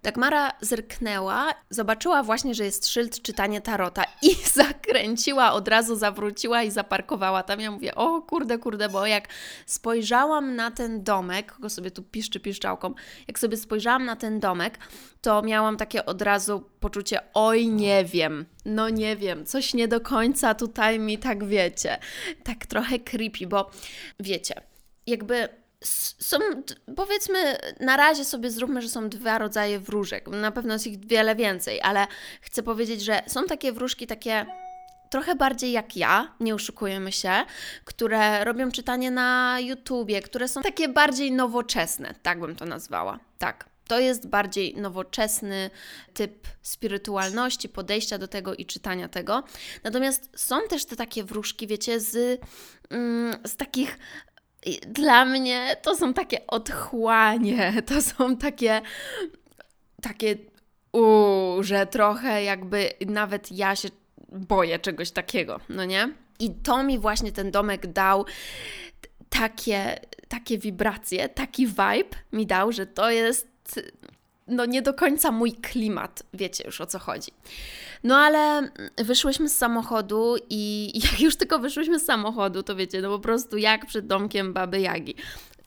Dagmara 0.03 0.51
zerknęła, 0.61 1.53
zobaczyła 1.69 2.23
właśnie, 2.23 2.55
że 2.55 2.65
jest 2.65 2.87
szyld 2.87 3.21
czytanie 3.21 3.61
tarota 3.61 4.03
i 4.21 4.35
zakręciła, 4.63 5.53
od 5.53 5.67
razu 5.67 5.95
zawróciła 5.95 6.63
i 6.63 6.71
zaparkowała 6.71 7.43
tam. 7.43 7.59
Ja 7.59 7.71
mówię, 7.71 7.95
o 7.95 8.21
kurde, 8.21 8.57
kurde, 8.57 8.89
bo 8.89 9.05
jak 9.05 9.27
spojrzałam 9.65 10.55
na 10.55 10.71
ten 10.71 11.03
domek, 11.03 11.51
kogo 11.51 11.69
sobie 11.69 11.91
tu 11.91 12.03
piszczy 12.03 12.39
piszczałką, 12.39 12.93
jak 13.27 13.39
sobie 13.39 13.57
spojrzałam 13.57 14.05
na 14.05 14.15
ten 14.15 14.39
domek, 14.39 14.79
to 15.21 15.41
miałam 15.41 15.77
takie 15.77 16.05
od 16.05 16.21
razu 16.21 16.69
poczucie, 16.79 17.19
oj 17.33 17.67
nie 17.67 18.05
wiem, 18.05 18.45
no 18.65 18.89
nie 18.89 19.15
wiem, 19.15 19.45
coś 19.45 19.73
nie 19.73 19.87
do 19.87 20.01
końca 20.01 20.55
tutaj 20.55 20.99
mi 20.99 21.17
tak 21.17 21.45
wiecie, 21.45 21.97
tak 22.43 22.65
trochę 22.65 22.99
creepy, 22.99 23.47
bo 23.47 23.71
wiecie, 24.19 24.61
jakby 25.07 25.62
są, 26.19 26.37
powiedzmy, 26.95 27.57
na 27.79 27.97
razie 27.97 28.25
sobie 28.25 28.51
zróbmy, 28.51 28.81
że 28.81 28.89
są 28.89 29.09
dwa 29.09 29.37
rodzaje 29.37 29.79
wróżek. 29.79 30.27
Na 30.27 30.51
pewno 30.51 30.73
jest 30.73 30.87
ich 30.87 31.05
wiele 31.05 31.35
więcej, 31.35 31.81
ale 31.81 32.07
chcę 32.41 32.63
powiedzieć, 32.63 33.01
że 33.01 33.23
są 33.27 33.45
takie 33.45 33.71
wróżki, 33.71 34.07
takie 34.07 34.45
trochę 35.09 35.35
bardziej 35.35 35.71
jak 35.71 35.97
ja, 35.97 36.35
nie 36.39 36.55
oszukujemy 36.55 37.11
się, 37.11 37.31
które 37.85 38.43
robią 38.43 38.71
czytanie 38.71 39.11
na 39.11 39.57
YouTubie, 39.59 40.21
które 40.21 40.47
są 40.47 40.61
takie 40.61 40.89
bardziej 40.89 41.31
nowoczesne, 41.31 42.15
tak 42.21 42.39
bym 42.39 42.55
to 42.55 42.65
nazwała. 42.65 43.19
Tak. 43.37 43.73
To 43.87 43.99
jest 43.99 44.27
bardziej 44.27 44.75
nowoczesny 44.77 45.69
typ 46.13 46.47
spirytualności, 46.61 47.69
podejścia 47.69 48.17
do 48.17 48.27
tego 48.27 48.55
i 48.55 48.65
czytania 48.65 49.07
tego. 49.07 49.43
Natomiast 49.83 50.29
są 50.35 50.61
też 50.69 50.85
te 50.85 50.95
takie 50.95 51.23
wróżki, 51.23 51.67
wiecie, 51.67 51.99
z, 51.99 52.41
mm, 52.89 53.35
z 53.45 53.55
takich 53.55 53.97
dla 54.87 55.25
mnie 55.25 55.75
to 55.81 55.95
są 55.95 56.13
takie 56.13 56.47
odchłanie, 56.47 57.73
to 57.89 58.01
są 58.01 58.37
takie, 58.37 58.81
takie, 60.01 60.35
uu, 60.93 61.63
że 61.63 61.85
trochę 61.85 62.43
jakby 62.43 62.89
nawet 63.07 63.51
ja 63.51 63.75
się 63.75 63.89
boję 64.31 64.79
czegoś 64.79 65.11
takiego, 65.11 65.59
no 65.69 65.85
nie? 65.85 66.13
I 66.39 66.51
to 66.51 66.83
mi 66.83 66.99
właśnie 66.99 67.31
ten 67.31 67.51
domek 67.51 67.87
dał 67.87 68.25
takie, 69.29 69.99
takie 70.27 70.57
wibracje, 70.57 71.29
taki 71.29 71.67
vibe 71.67 72.17
mi 72.31 72.45
dał, 72.45 72.71
że 72.71 72.85
to 72.85 73.11
jest 73.11 73.79
no 74.47 74.65
nie 74.65 74.81
do 74.81 74.93
końca 74.93 75.31
mój 75.31 75.51
klimat, 75.51 76.23
wiecie 76.33 76.63
już 76.65 76.81
o 76.81 76.85
co 76.85 76.99
chodzi. 76.99 77.31
No 78.03 78.17
ale 78.17 78.69
wyszłyśmy 78.97 79.49
z 79.49 79.57
samochodu 79.57 80.35
i 80.49 80.91
jak 81.11 81.21
już 81.21 81.35
tylko 81.35 81.59
wyszłyśmy 81.59 81.99
z 81.99 82.05
samochodu, 82.05 82.63
to 82.63 82.75
wiecie, 82.75 83.01
no 83.01 83.09
po 83.09 83.19
prostu 83.19 83.57
jak 83.57 83.85
przed 83.85 84.07
domkiem 84.07 84.53
baby 84.53 84.81
Jagi. 84.81 85.15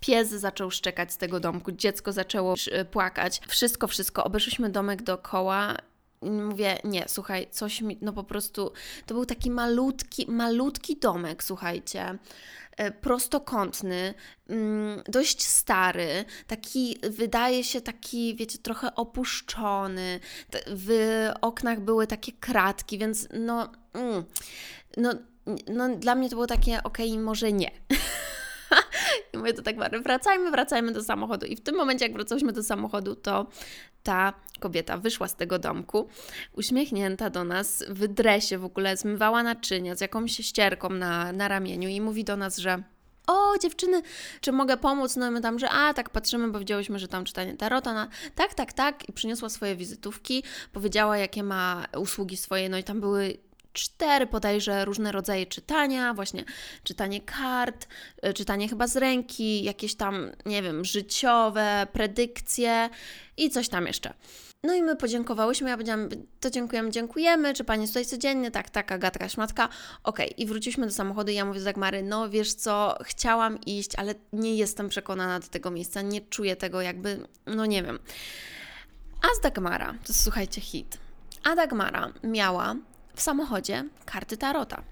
Pies 0.01 0.29
zaczął 0.29 0.71
szczekać 0.71 1.13
z 1.13 1.17
tego 1.17 1.41
domku, 1.41 1.73
dziecko 1.73 2.13
zaczęło 2.13 2.55
płakać. 2.91 3.41
Wszystko, 3.49 3.87
wszystko. 3.87 4.25
Obeszliśmy 4.25 4.71
domek 4.71 5.03
dookoła 5.03 5.77
mówię, 6.23 6.79
nie, 6.85 7.05
słuchaj, 7.09 7.47
coś 7.51 7.81
mi, 7.81 7.99
no 8.01 8.13
po 8.13 8.25
prostu, 8.25 8.73
to 9.07 9.15
był 9.15 9.27
taki 9.27 9.51
malutki, 9.51 10.31
malutki 10.31 10.97
domek, 10.97 11.45
słuchajcie, 11.45 12.19
prostokątny, 13.01 14.15
mm, 14.49 15.03
dość 15.09 15.43
stary, 15.43 16.25
taki, 16.47 16.99
wydaje 17.11 17.65
się 17.65 17.81
taki, 17.81 18.37
wiecie, 18.37 18.59
trochę 18.59 18.95
opuszczony, 18.95 20.21
w 20.67 20.91
oknach 21.41 21.81
były 21.81 22.07
takie 22.07 22.33
kratki, 22.33 22.99
więc 22.99 23.29
no, 23.33 23.73
mm, 23.93 24.25
no, 24.97 25.15
no 25.69 25.97
dla 25.97 26.15
mnie 26.15 26.29
to 26.29 26.37
było 26.37 26.47
takie, 26.47 26.83
okej, 26.83 27.11
okay, 27.11 27.23
może 27.23 27.53
nie. 27.53 27.71
I 29.37 29.39
mówię 29.39 29.53
to 29.53 29.63
tak, 29.63 29.77
wracajmy, 30.03 30.51
wracajmy 30.51 30.93
do 30.93 31.05
samochodu. 31.05 31.47
I 31.47 31.57
w 31.57 31.61
tym 31.61 31.77
momencie, 31.77 32.05
jak 32.05 32.15
wracałyśmy 32.15 32.53
do 32.53 32.63
samochodu, 32.63 33.15
to 33.15 33.47
ta 34.03 34.33
kobieta 34.61 34.97
wyszła 34.97 35.29
z 35.29 35.37
tego 35.37 35.59
domku, 35.59 36.09
uśmiechnięta 36.53 37.31
do 37.31 37.45
nas, 37.45 37.85
w 37.89 38.09
dresie 38.09 38.59
w 38.59 38.65
ogóle, 38.65 38.97
zmywała 38.97 39.43
naczynia 39.43 39.95
z 39.95 40.01
jakąś 40.01 40.37
ścierką 40.37 40.91
na, 40.91 41.33
na 41.33 41.49
ramieniu 41.49 41.89
i 41.89 42.01
mówi 42.01 42.25
do 42.25 42.37
nas, 42.37 42.57
że 42.59 42.83
o 43.27 43.59
dziewczyny, 43.59 44.03
czy 44.41 44.53
mogę 44.53 44.77
pomóc? 44.77 45.17
No 45.17 45.29
i 45.29 45.31
my 45.31 45.41
tam, 45.41 45.59
że 45.59 45.71
a, 45.71 45.95
tak 45.95 46.11
patrzymy, 46.11 46.49
bo 46.49 46.59
widziałyśmy, 46.59 46.99
że 46.99 47.09
tam 47.09 47.25
czytanie 47.25 47.57
tarota, 47.57 48.09
tak, 48.35 48.55
tak, 48.55 48.73
tak 48.73 49.09
i 49.09 49.13
przyniosła 49.13 49.49
swoje 49.49 49.77
wizytówki, 49.77 50.43
powiedziała, 50.73 51.19
jakie 51.19 51.43
ma 51.43 51.85
usługi 51.99 52.37
swoje, 52.37 52.69
no 52.69 52.79
i 52.79 52.85
tam 52.85 53.01
były 53.01 53.39
cztery 53.77 54.27
podajże 54.27 54.85
różne 54.85 55.13
rodzaje 55.13 55.47
czytania, 55.47 56.15
właśnie 56.15 56.45
czytanie 56.83 57.21
kart, 57.21 57.87
e, 58.23 58.33
czytanie 58.33 58.69
chyba 58.69 58.87
z 58.87 58.97
ręki, 58.97 59.65
jakieś 59.65 59.95
tam, 59.95 60.31
nie 60.47 60.63
wiem, 60.63 60.85
życiowe, 60.85 61.87
predykcje 61.93 62.91
i 63.37 63.51
coś 63.51 63.69
tam 63.69 63.87
jeszcze. 63.87 64.15
No 64.63 64.75
i 64.75 64.83
my 64.83 64.97
podziękowałyśmy, 64.97 65.71
ja 65.71 65.77
powiedziałam, 65.77 66.09
to 66.41 66.51
dziękujemy, 66.51 66.91
dziękujemy, 66.91 67.55
czy 67.55 67.65
Pani 67.65 67.83
jest 67.83 67.93
tutaj 67.93 68.07
codziennie? 68.07 68.51
Tak, 68.51 68.71
tak, 68.71 68.93
Agatka, 68.93 69.29
szmatka. 69.29 69.69
Okej, 70.05 70.27
okay. 70.27 70.39
i 70.39 70.47
wróciliśmy 70.47 70.87
do 70.87 70.93
samochodu 70.93 71.33
i 71.33 71.35
ja 71.35 71.45
mówię 71.45 71.59
do 71.59 71.65
Dagmary, 71.65 72.03
no 72.03 72.31
wiesz 72.31 72.55
co, 72.55 72.99
chciałam 73.05 73.61
iść, 73.61 73.91
ale 73.97 74.15
nie 74.33 74.57
jestem 74.57 74.89
przekonana 74.89 75.41
do 75.41 75.49
tego 75.49 75.71
miejsca, 75.71 76.03
nie 76.03 76.21
czuję 76.21 76.57
tego 76.57 76.81
jakby, 76.81 77.29
no 77.47 77.67
nie 77.67 77.83
wiem. 77.83 77.99
A 79.23 79.35
z 79.39 79.41
Dagmara, 79.41 79.95
to 80.07 80.13
słuchajcie, 80.13 80.61
hit. 80.61 80.99
A 81.45 81.57
Dagmara 81.57 82.13
miała 82.23 82.77
w 83.17 83.23
samochodzie 83.23 83.85
karty 84.05 84.37
tarota. 84.37 84.83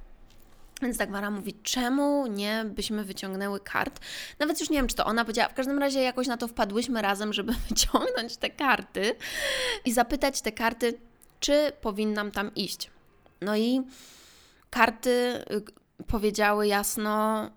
Więc 0.83 0.97
Dagmara 0.97 1.31
mówi, 1.31 1.55
czemu 1.63 2.27
nie 2.27 2.65
byśmy 2.69 3.05
wyciągnęły 3.05 3.61
kart? 3.61 4.01
Nawet 4.39 4.61
już 4.61 4.71
nie 4.71 4.79
wiem, 4.79 4.87
czy 4.87 4.97
to 4.97 5.05
ona 5.05 5.25
powiedziała. 5.25 5.49
W 5.49 5.55
każdym 5.55 5.79
razie 5.79 6.03
jakoś 6.03 6.27
na 6.27 6.37
to 6.37 6.49
wpadłyśmy 6.49 7.03
razem, 7.03 7.33
żeby 7.33 7.53
wyciągnąć 7.69 8.37
te 8.37 8.51
karty 8.51 9.17
i 9.85 9.93
zapytać 9.93 10.41
te 10.41 10.53
karty, 10.53 10.99
czy 11.41 11.73
powinnam 11.81 12.31
tam 12.31 12.55
iść. 12.55 12.91
No 13.41 13.57
i 13.57 13.83
karty 14.71 15.11
y, 15.11 16.05
powiedziały 16.07 16.67
jasno, 16.67 17.51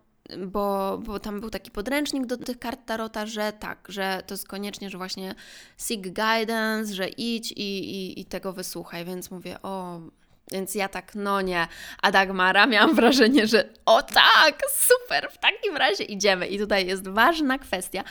bo, 0.47 0.97
bo 0.97 1.19
tam 1.19 1.39
był 1.39 1.49
taki 1.49 1.71
podręcznik 1.71 2.25
do 2.25 2.37
tych 2.37 2.59
kart 2.59 2.85
Tarota, 2.85 3.25
że 3.25 3.53
tak, 3.59 3.87
że 3.89 4.23
to 4.27 4.33
jest 4.33 4.47
koniecznie, 4.47 4.89
że 4.89 4.97
właśnie 4.97 5.35
seek 5.77 6.01
guidance, 6.01 6.93
że 6.93 7.07
idź 7.07 7.51
i, 7.51 7.95
i, 7.95 8.19
i 8.19 8.25
tego 8.25 8.53
wysłuchaj. 8.53 9.05
Więc 9.05 9.31
mówię, 9.31 9.61
o 9.61 10.01
więc 10.51 10.75
ja 10.75 10.87
tak, 10.89 11.15
no 11.15 11.41
nie. 11.41 11.67
A 12.01 12.11
Dagmara 12.11 12.67
miałam 12.67 12.95
wrażenie, 12.95 13.47
że 13.47 13.69
o 13.85 14.03
tak, 14.03 14.59
super, 14.71 15.29
w 15.31 15.37
takim 15.37 15.77
razie 15.77 16.03
idziemy. 16.03 16.47
I 16.47 16.59
tutaj 16.59 16.87
jest 16.87 17.07
ważna 17.07 17.59
kwestia, 17.59 18.03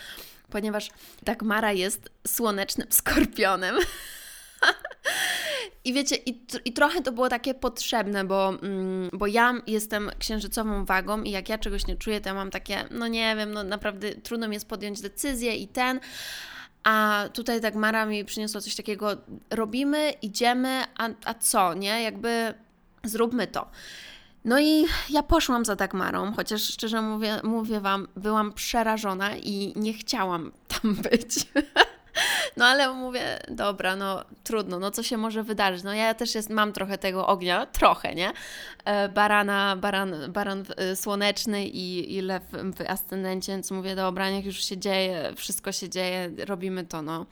ponieważ 0.51 0.91
Dagmara 1.23 1.73
jest 1.73 2.11
słonecznym 2.27 2.89
skorpionem. 2.91 3.77
I 5.85 5.93
wiecie, 5.93 6.17
i, 6.17 6.41
i 6.65 6.73
trochę 6.73 7.03
to 7.03 7.13
było 7.13 7.29
takie 7.29 7.55
potrzebne, 7.55 8.25
bo, 8.25 8.49
mm, 8.49 9.11
bo 9.13 9.27
ja 9.27 9.55
jestem 9.67 10.11
księżycową 10.19 10.85
wagą 10.85 11.23
i 11.23 11.31
jak 11.31 11.49
ja 11.49 11.59
czegoś 11.59 11.87
nie 11.87 11.97
czuję, 11.97 12.21
to 12.21 12.29
ja 12.29 12.35
mam 12.35 12.51
takie, 12.51 12.85
no 12.91 13.09
nie 13.09 13.37
wiem, 13.37 13.53
no 13.53 13.65
naprawdę 13.65 14.15
trudno 14.15 14.49
mi 14.49 14.55
jest 14.55 14.69
podjąć 14.69 15.01
decyzję 15.01 15.57
i 15.57 15.69
ten. 15.69 16.01
A 16.87 17.25
tutaj 17.33 17.61
tak 17.61 17.75
Mara 17.75 18.07
mi 18.07 18.25
przyniosła 18.25 18.61
coś 18.61 18.77
takiego, 18.77 19.17
robimy, 19.51 20.11
idziemy, 20.23 20.85
a, 20.99 21.09
a 21.25 21.35
co, 21.35 21.75
nie? 21.75 22.03
Jakby 22.03 22.55
zróbmy 23.05 23.47
to. 23.47 23.71
No 24.45 24.61
i 24.61 24.87
ja 25.11 25.23
poszłam 25.23 25.65
za 25.65 25.77
Dagmarą, 25.77 26.33
chociaż 26.33 26.63
szczerze 26.63 27.03
mówię, 27.03 27.41
mówię 27.43 27.81
Wam, 27.81 28.09
byłam 28.17 28.53
przerażona 28.53 29.37
i 29.37 29.73
nie 29.77 29.93
chciałam 29.93 30.53
tam 30.69 30.95
być. 30.95 31.35
No 32.57 32.65
ale 32.65 32.93
mówię, 32.93 33.39
dobra, 33.49 33.97
no 33.97 34.25
trudno, 34.45 34.79
no 34.79 34.91
co 34.91 35.03
się 35.03 35.17
może 35.17 35.43
wydarzyć? 35.43 35.83
No 35.83 35.95
ja 35.95 36.15
też 36.15 36.35
jest, 36.35 36.51
mam 36.51 36.73
trochę 36.73 36.99
tego 36.99 37.27
ognia, 37.27 37.67
trochę, 37.67 38.15
nie? 38.15 38.33
E, 38.85 39.09
barana, 39.09 39.77
baran, 39.77 40.33
baran 40.33 40.65
e, 40.77 40.97
słoneczny 40.97 41.67
i, 41.67 42.17
i 42.17 42.21
lew 42.21 42.43
w 42.53 42.81
ascendencie, 42.89 43.53
więc 43.53 43.71
mówię, 43.71 43.97
dobra, 43.97 44.31
niech 44.31 44.45
już 44.45 44.65
się 44.65 44.79
dzieje, 44.79 45.33
wszystko 45.37 45.73
się 45.73 45.89
dzieje, 45.89 46.31
robimy 46.47 46.85
to, 46.85 47.03
no. 47.03 47.27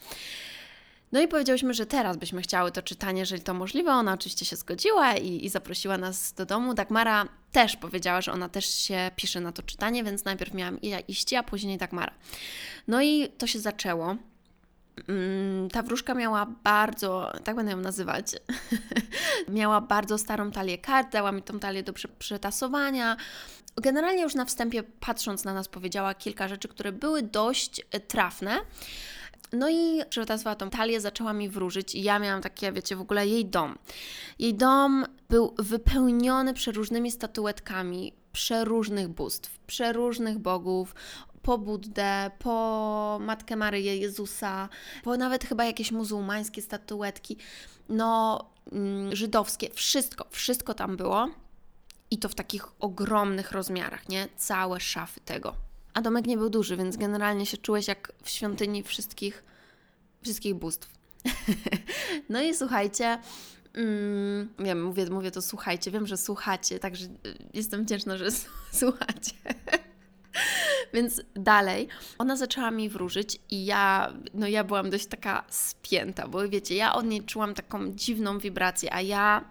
No 1.12 1.21
i 1.21 1.28
powiedziałyśmy, 1.28 1.75
że 1.75 1.87
teraz 1.87 2.16
byśmy 2.16 2.43
chciały 2.43 2.73
to 2.73 2.83
czytanie, 2.83 3.21
jeżeli 3.21 3.43
to 3.43 3.54
możliwe. 3.54 3.93
Ona 3.93 4.12
oczywiście 4.12 4.45
się 4.45 4.57
zgodziła 4.57 5.16
i, 5.16 5.45
i 5.45 5.49
zaprosiła 5.49 5.99
nas 5.99 6.33
do 6.33 6.47
domu. 6.47 6.75
Dagmara 6.75 7.28
też 7.52 7.76
powiedziała, 7.76 8.21
że 8.21 8.33
ona 8.33 8.49
też 8.49 8.75
się 8.75 9.11
pisze 9.16 9.40
na 9.40 9.52
to 9.52 9.62
czytanie, 9.62 10.04
więc 10.04 10.25
najpierw 10.25 10.54
miałam 10.54 10.81
iść, 11.09 11.35
a 11.35 11.43
później 11.43 11.78
Dagmara. 11.78 12.12
No 12.88 13.02
i 13.02 13.28
to 13.28 13.47
się 13.47 13.59
zaczęło. 13.59 14.16
Mm, 15.08 15.70
ta 15.70 15.82
wróżka 15.82 16.14
miała 16.14 16.46
bardzo, 16.64 17.32
tak 17.44 17.56
będę 17.56 17.72
ją 17.72 17.78
nazywać, 17.78 18.26
miała 19.48 19.80
bardzo 19.80 20.18
starą 20.18 20.50
talię 20.50 20.78
kart, 20.78 21.12
dała 21.12 21.32
mi 21.32 21.42
tą 21.42 21.58
talię 21.58 21.82
do 21.82 21.92
przetasowania. 22.18 23.16
Generalnie 23.76 24.22
już 24.22 24.34
na 24.34 24.44
wstępie, 24.44 24.82
patrząc 24.82 25.44
na 25.44 25.54
nas, 25.54 25.68
powiedziała 25.68 26.14
kilka 26.14 26.48
rzeczy, 26.48 26.68
które 26.68 26.92
były 26.92 27.22
dość 27.22 27.82
e, 27.90 28.00
trafne. 28.00 28.56
No 29.52 29.70
i 29.70 30.00
przetasowała 30.10 30.56
tą 30.56 30.70
talię, 30.70 31.00
zaczęła 31.00 31.32
mi 31.32 31.48
wróżyć 31.48 31.94
i 31.94 32.02
ja 32.02 32.18
miałam 32.18 32.42
takie, 32.42 32.72
wiecie, 32.72 32.96
w 32.96 33.00
ogóle 33.00 33.26
jej 33.26 33.46
dom. 33.46 33.78
Jej 34.38 34.54
dom 34.54 35.04
był 35.30 35.54
wypełniony 35.58 36.54
przeróżnymi 36.54 37.10
statuetkami 37.10 38.12
przeróżnych 38.32 39.08
bóstw, 39.08 39.58
przeróżnych 39.66 40.38
bogów, 40.38 40.94
po 41.44 41.58
Buddę, 41.58 42.30
po 42.38 43.18
Matkę 43.20 43.56
Maryję 43.56 43.96
Jezusa, 43.96 44.68
po 45.04 45.16
nawet 45.16 45.44
chyba 45.44 45.64
jakieś 45.64 45.92
muzułmańskie 45.92 46.62
statuetki, 46.62 47.36
no 47.88 48.40
mm, 48.72 49.16
żydowskie, 49.16 49.70
wszystko, 49.70 50.26
wszystko 50.30 50.74
tam 50.74 50.96
było. 50.96 51.28
I 52.10 52.18
to 52.18 52.28
w 52.28 52.34
takich 52.34 52.66
ogromnych 52.80 53.52
rozmiarach, 53.52 54.08
nie? 54.08 54.28
Całe 54.36 54.80
szafy 54.80 55.20
tego. 55.20 55.54
A 55.94 56.02
domek 56.02 56.26
nie 56.26 56.36
był 56.36 56.50
duży, 56.50 56.76
więc 56.76 56.96
generalnie 56.96 57.46
się 57.46 57.56
czułeś 57.56 57.88
jak 57.88 58.12
w 58.22 58.30
świątyni 58.30 58.82
wszystkich, 58.82 59.44
wszystkich 60.22 60.54
bóstw. 60.54 60.88
no 62.30 62.42
i 62.42 62.54
słuchajcie, 62.54 63.18
mm, 63.74 64.54
wiem, 64.58 64.84
mówię, 64.84 65.06
mówię 65.10 65.30
to 65.30 65.42
słuchajcie, 65.42 65.90
wiem, 65.90 66.06
że 66.06 66.16
słuchacie, 66.16 66.78
także 66.78 67.06
y, 67.06 67.38
jestem 67.54 67.84
wdzięczna, 67.84 68.16
że 68.16 68.26
słuchacie. 68.80 69.34
Więc 70.94 71.22
dalej, 71.34 71.88
ona 72.18 72.36
zaczęła 72.36 72.70
mi 72.70 72.88
wróżyć 72.88 73.38
i 73.50 73.64
ja, 73.64 74.12
no 74.34 74.48
ja 74.48 74.64
byłam 74.64 74.90
dość 74.90 75.06
taka 75.06 75.44
spięta, 75.48 76.28
bo 76.28 76.48
wiecie, 76.48 76.74
ja 76.74 76.94
od 76.94 77.06
niej 77.06 77.22
czułam 77.22 77.54
taką 77.54 77.92
dziwną 77.92 78.38
wibrację, 78.38 78.94
a 78.94 79.00
ja, 79.00 79.44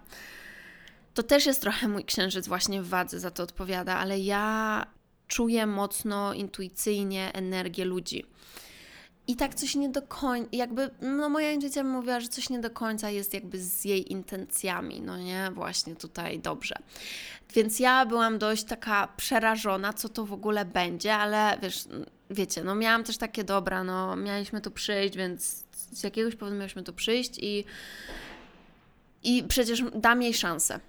to 1.14 1.22
też 1.22 1.46
jest 1.46 1.60
trochę 1.60 1.88
mój 1.88 2.04
księżyc 2.04 2.48
właśnie 2.48 2.82
w 2.82 2.88
wadze, 2.88 3.20
za 3.20 3.30
to 3.30 3.42
odpowiada, 3.42 3.96
ale 3.98 4.18
ja 4.18 4.86
czuję 5.28 5.66
mocno, 5.66 6.34
intuicyjnie 6.34 7.30
energię 7.34 7.84
ludzi. 7.84 8.24
I 9.26 9.36
tak 9.36 9.54
coś 9.54 9.74
nie 9.74 9.88
do 9.88 10.02
końca, 10.02 10.48
jakby, 10.52 10.90
no 11.00 11.28
moja 11.28 11.52
intuicja 11.52 11.84
mówiła, 11.84 12.20
że 12.20 12.28
coś 12.28 12.50
nie 12.50 12.58
do 12.58 12.70
końca 12.70 13.10
jest 13.10 13.34
jakby 13.34 13.60
z 13.60 13.84
jej 13.84 14.12
intencjami, 14.12 15.00
no 15.00 15.18
nie, 15.18 15.50
właśnie 15.54 15.96
tutaj 15.96 16.38
dobrze. 16.38 16.74
Więc 17.54 17.80
ja 17.80 18.06
byłam 18.06 18.38
dość 18.38 18.64
taka 18.64 19.08
przerażona, 19.16 19.92
co 19.92 20.08
to 20.08 20.26
w 20.26 20.32
ogóle 20.32 20.64
będzie, 20.64 21.14
ale 21.14 21.58
wiesz, 21.62 21.84
wiecie, 22.30 22.64
no 22.64 22.74
miałam 22.74 23.04
też 23.04 23.18
takie 23.18 23.44
dobra, 23.44 23.84
no 23.84 24.16
mieliśmy 24.16 24.60
tu 24.60 24.70
przyjść, 24.70 25.16
więc 25.16 25.64
z 25.92 26.02
jakiegoś 26.02 26.36
powodu 26.36 26.56
mieliśmy 26.56 26.82
tu 26.82 26.92
przyjść 26.92 27.38
i, 27.38 27.64
i 29.22 29.44
przecież 29.48 29.82
dam 29.94 30.22
jej 30.22 30.34
szansę 30.34 30.80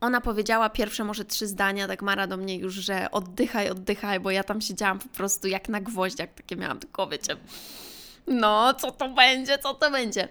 ona 0.00 0.20
powiedziała 0.20 0.70
pierwsze 0.70 1.04
może 1.04 1.24
trzy 1.24 1.46
zdania, 1.46 1.88
tak 1.88 2.02
Mara 2.02 2.26
do 2.26 2.36
mnie 2.36 2.56
już, 2.56 2.74
że 2.74 3.10
oddychaj, 3.10 3.70
oddychaj, 3.70 4.20
bo 4.20 4.30
ja 4.30 4.44
tam 4.44 4.60
siedziałam 4.60 4.98
po 4.98 5.08
prostu 5.08 5.48
jak 5.48 5.68
na 5.68 5.80
gwoździach, 5.80 6.28
takie 6.34 6.56
miałam 6.56 6.78
tylko, 6.78 7.06
wiecie, 7.06 7.36
no, 8.26 8.74
co 8.74 8.92
to 8.92 9.08
będzie, 9.08 9.58
co 9.58 9.74
to 9.74 9.90
będzie. 9.90 10.28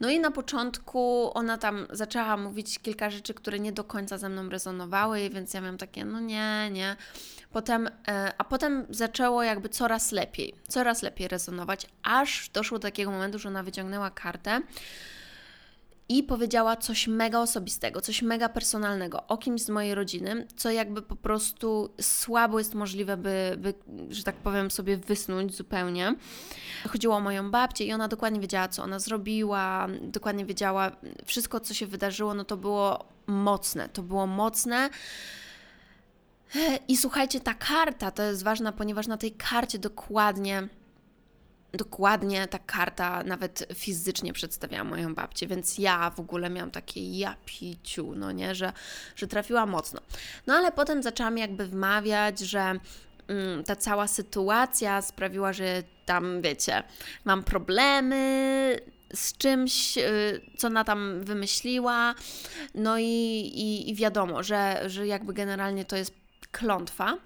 No 0.00 0.10
i 0.10 0.20
na 0.20 0.30
początku 0.30 1.30
ona 1.34 1.58
tam 1.58 1.86
zaczęła 1.90 2.36
mówić 2.36 2.78
kilka 2.78 3.10
rzeczy, 3.10 3.34
które 3.34 3.60
nie 3.60 3.72
do 3.72 3.84
końca 3.84 4.18
ze 4.18 4.28
mną 4.28 4.48
rezonowały, 4.48 5.30
więc 5.30 5.54
ja 5.54 5.60
miałam 5.60 5.78
takie, 5.78 6.04
no 6.04 6.20
nie, 6.20 6.70
nie. 6.72 6.96
Potem, 7.52 7.88
e, 8.08 8.32
a 8.38 8.44
potem 8.44 8.86
zaczęło 8.90 9.42
jakby 9.42 9.68
coraz 9.68 10.12
lepiej, 10.12 10.54
coraz 10.68 11.02
lepiej 11.02 11.28
rezonować, 11.28 11.86
aż 12.02 12.48
doszło 12.48 12.78
do 12.78 12.82
takiego 12.82 13.10
momentu, 13.10 13.38
że 13.38 13.48
ona 13.48 13.62
wyciągnęła 13.62 14.10
kartę 14.10 14.60
i 16.10 16.22
powiedziała 16.22 16.76
coś 16.76 17.08
mega 17.08 17.40
osobistego, 17.40 18.00
coś 18.00 18.22
mega 18.22 18.48
personalnego 18.48 19.26
o 19.26 19.38
kimś 19.38 19.62
z 19.62 19.68
mojej 19.68 19.94
rodziny, 19.94 20.46
co 20.56 20.70
jakby 20.70 21.02
po 21.02 21.16
prostu 21.16 21.94
słabo 22.00 22.58
jest 22.58 22.74
możliwe, 22.74 23.16
by, 23.16 23.56
by 23.58 23.74
że 24.08 24.22
tak 24.22 24.36
powiem, 24.36 24.70
sobie 24.70 24.96
wysnuć 24.96 25.54
zupełnie. 25.54 26.14
Chodziło 26.88 27.16
o 27.16 27.20
moją 27.20 27.50
babcię 27.50 27.84
i 27.84 27.92
ona 27.92 28.08
dokładnie 28.08 28.40
wiedziała, 28.40 28.68
co 28.68 28.82
ona 28.82 28.98
zrobiła, 28.98 29.86
dokładnie 30.02 30.46
wiedziała 30.46 30.90
wszystko, 31.26 31.60
co 31.60 31.74
się 31.74 31.86
wydarzyło, 31.86 32.34
no 32.34 32.44
to 32.44 32.56
było 32.56 33.04
mocne, 33.26 33.88
to 33.88 34.02
było 34.02 34.26
mocne. 34.26 34.90
I 36.88 36.96
słuchajcie, 36.96 37.40
ta 37.40 37.54
karta 37.54 38.10
to 38.10 38.22
jest 38.22 38.42
ważna, 38.42 38.72
ponieważ 38.72 39.06
na 39.06 39.16
tej 39.16 39.32
karcie 39.32 39.78
dokładnie 39.78 40.68
dokładnie 41.72 42.48
ta 42.48 42.58
karta 42.58 43.22
nawet 43.22 43.66
fizycznie 43.74 44.32
przedstawiała 44.32 44.84
moją 44.84 45.14
babcię, 45.14 45.46
więc 45.46 45.78
ja 45.78 46.10
w 46.10 46.20
ogóle 46.20 46.50
miałam 46.50 46.70
takie 46.70 47.18
ja 47.18 47.36
piciu, 47.46 48.14
no 48.16 48.32
nie, 48.32 48.54
że, 48.54 48.72
że 49.16 49.26
trafiła 49.26 49.66
mocno. 49.66 50.00
No 50.46 50.54
ale 50.54 50.72
potem 50.72 51.02
zaczęłam 51.02 51.38
jakby 51.38 51.66
wmawiać, 51.66 52.38
że 52.38 52.74
mm, 53.28 53.64
ta 53.64 53.76
cała 53.76 54.08
sytuacja 54.08 55.02
sprawiła, 55.02 55.52
że 55.52 55.82
tam, 56.06 56.42
wiecie, 56.42 56.82
mam 57.24 57.42
problemy 57.42 58.76
z 59.14 59.36
czymś, 59.36 59.98
y, 59.98 60.40
co 60.58 60.66
ona 60.66 60.84
tam 60.84 61.24
wymyśliła, 61.24 62.14
no 62.74 62.98
i, 62.98 63.04
i, 63.54 63.90
i 63.90 63.94
wiadomo, 63.94 64.42
że, 64.42 64.82
że 64.86 65.06
jakby 65.06 65.32
generalnie 65.32 65.84
to 65.84 65.96
jest 65.96 66.14
klątwa, 66.52 67.16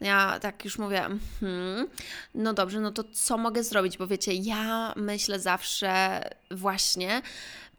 ja 0.00 0.38
tak 0.40 0.64
już 0.64 0.78
mówię, 0.78 1.08
hmm, 1.40 1.88
no 2.34 2.54
dobrze, 2.54 2.80
no 2.80 2.92
to 2.92 3.04
co 3.04 3.38
mogę 3.38 3.64
zrobić? 3.64 3.98
Bo 3.98 4.06
wiecie, 4.06 4.32
ja 4.32 4.92
myślę 4.96 5.40
zawsze 5.40 6.22
właśnie, 6.50 7.22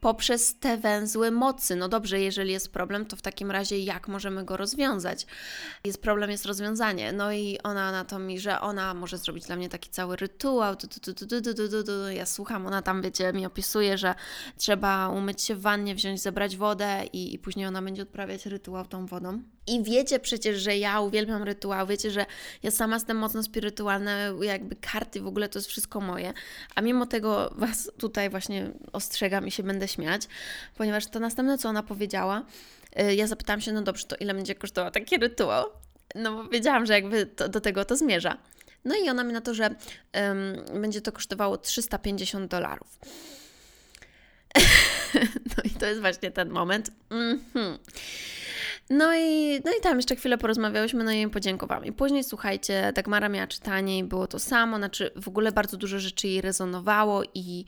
poprzez 0.00 0.58
te 0.58 0.76
węzły 0.76 1.30
mocy. 1.30 1.76
No 1.76 1.88
dobrze, 1.88 2.20
jeżeli 2.20 2.52
jest 2.52 2.72
problem, 2.72 3.06
to 3.06 3.16
w 3.16 3.22
takim 3.22 3.50
razie 3.50 3.78
jak 3.78 4.08
możemy 4.08 4.44
go 4.44 4.56
rozwiązać? 4.56 5.26
Jest 5.84 6.02
problem, 6.02 6.30
jest 6.30 6.46
rozwiązanie. 6.46 7.12
No 7.12 7.32
i 7.32 7.58
ona 7.62 7.92
na 7.92 8.04
to 8.04 8.18
mi, 8.18 8.40
że 8.40 8.60
ona 8.60 8.94
może 8.94 9.18
zrobić 9.18 9.46
dla 9.46 9.56
mnie 9.56 9.68
taki 9.68 9.90
cały 9.90 10.16
rytuał. 10.16 10.76
Ja 12.10 12.26
słucham, 12.26 12.66
ona 12.66 12.82
tam, 12.82 13.02
wiecie, 13.02 13.32
mi 13.32 13.46
opisuje, 13.46 13.98
że 13.98 14.14
trzeba 14.56 15.08
umyć 15.08 15.42
się 15.42 15.54
w 15.54 15.60
wannie, 15.60 15.94
wziąć, 15.94 16.22
zebrać 16.22 16.56
wodę 16.56 17.04
i, 17.12 17.34
i 17.34 17.38
później 17.38 17.66
ona 17.66 17.82
będzie 17.82 18.02
odprawiać 18.02 18.46
rytuał 18.46 18.86
tą 18.86 19.06
wodą. 19.06 19.42
I 19.66 19.82
wiecie 19.82 20.18
przecież, 20.20 20.58
że 20.58 20.76
ja 20.76 21.00
uwielbiam 21.00 21.42
rytuał, 21.42 21.86
wiecie, 21.86 22.10
że 22.10 22.26
ja 22.62 22.70
sama 22.70 22.96
jestem 22.96 23.16
mocno 23.16 23.42
spirytualna, 23.42 24.12
jakby 24.40 24.76
karty 24.76 25.20
w 25.20 25.26
ogóle 25.26 25.48
to 25.48 25.58
jest 25.58 25.68
wszystko 25.68 26.00
moje, 26.00 26.32
a 26.74 26.80
mimo 26.80 27.06
tego 27.06 27.54
Was 27.56 27.90
tutaj 27.98 28.30
właśnie 28.30 28.70
ostrzegam 28.92 29.46
i 29.46 29.50
się 29.50 29.62
będę 29.62 29.88
śmiać, 29.88 30.22
ponieważ 30.76 31.06
to 31.06 31.20
następne, 31.20 31.58
co 31.58 31.68
ona 31.68 31.82
powiedziała, 31.82 32.42
y, 33.00 33.14
ja 33.14 33.26
zapytałam 33.26 33.60
się, 33.60 33.72
no 33.72 33.82
dobrze, 33.82 34.06
to 34.06 34.16
ile 34.16 34.34
będzie 34.34 34.54
kosztował 34.54 34.90
taki 34.90 35.16
rytuał? 35.16 35.66
No 36.14 36.32
bo 36.32 36.48
wiedziałam, 36.48 36.86
że 36.86 36.92
jakby 36.92 37.26
to, 37.26 37.48
do 37.48 37.60
tego 37.60 37.84
to 37.84 37.96
zmierza. 37.96 38.36
No 38.84 38.94
i 39.04 39.08
ona 39.10 39.24
mi 39.24 39.32
na 39.32 39.40
to, 39.40 39.54
że 39.54 39.74
um, 40.14 40.80
będzie 40.82 41.00
to 41.00 41.12
kosztowało 41.12 41.58
350 41.58 42.50
dolarów. 42.50 42.98
no 45.56 45.62
i 45.64 45.70
to 45.70 45.86
jest 45.86 46.00
właśnie 46.00 46.30
ten 46.30 46.50
moment. 46.50 46.90
Mm 47.10 47.40
-hmm. 47.54 47.78
No 48.90 49.14
i, 49.16 49.60
no 49.64 49.72
i 49.78 49.80
tam 49.82 49.96
jeszcze 49.96 50.16
chwilę 50.16 50.38
porozmawiałyśmy, 50.38 51.04
no 51.04 51.12
i 51.12 51.16
jej 51.16 51.30
podziękowałam. 51.30 51.84
I 51.84 51.92
później, 51.92 52.24
słuchajcie, 52.24 52.92
Dagmara 52.94 53.28
miała 53.28 53.46
czytanie 53.46 53.98
i 53.98 54.04
było 54.04 54.26
to 54.26 54.38
samo, 54.38 54.76
znaczy 54.76 55.10
w 55.16 55.28
ogóle 55.28 55.52
bardzo 55.52 55.76
dużo 55.76 55.98
rzeczy 55.98 56.28
jej 56.28 56.40
rezonowało 56.40 57.22
i, 57.34 57.64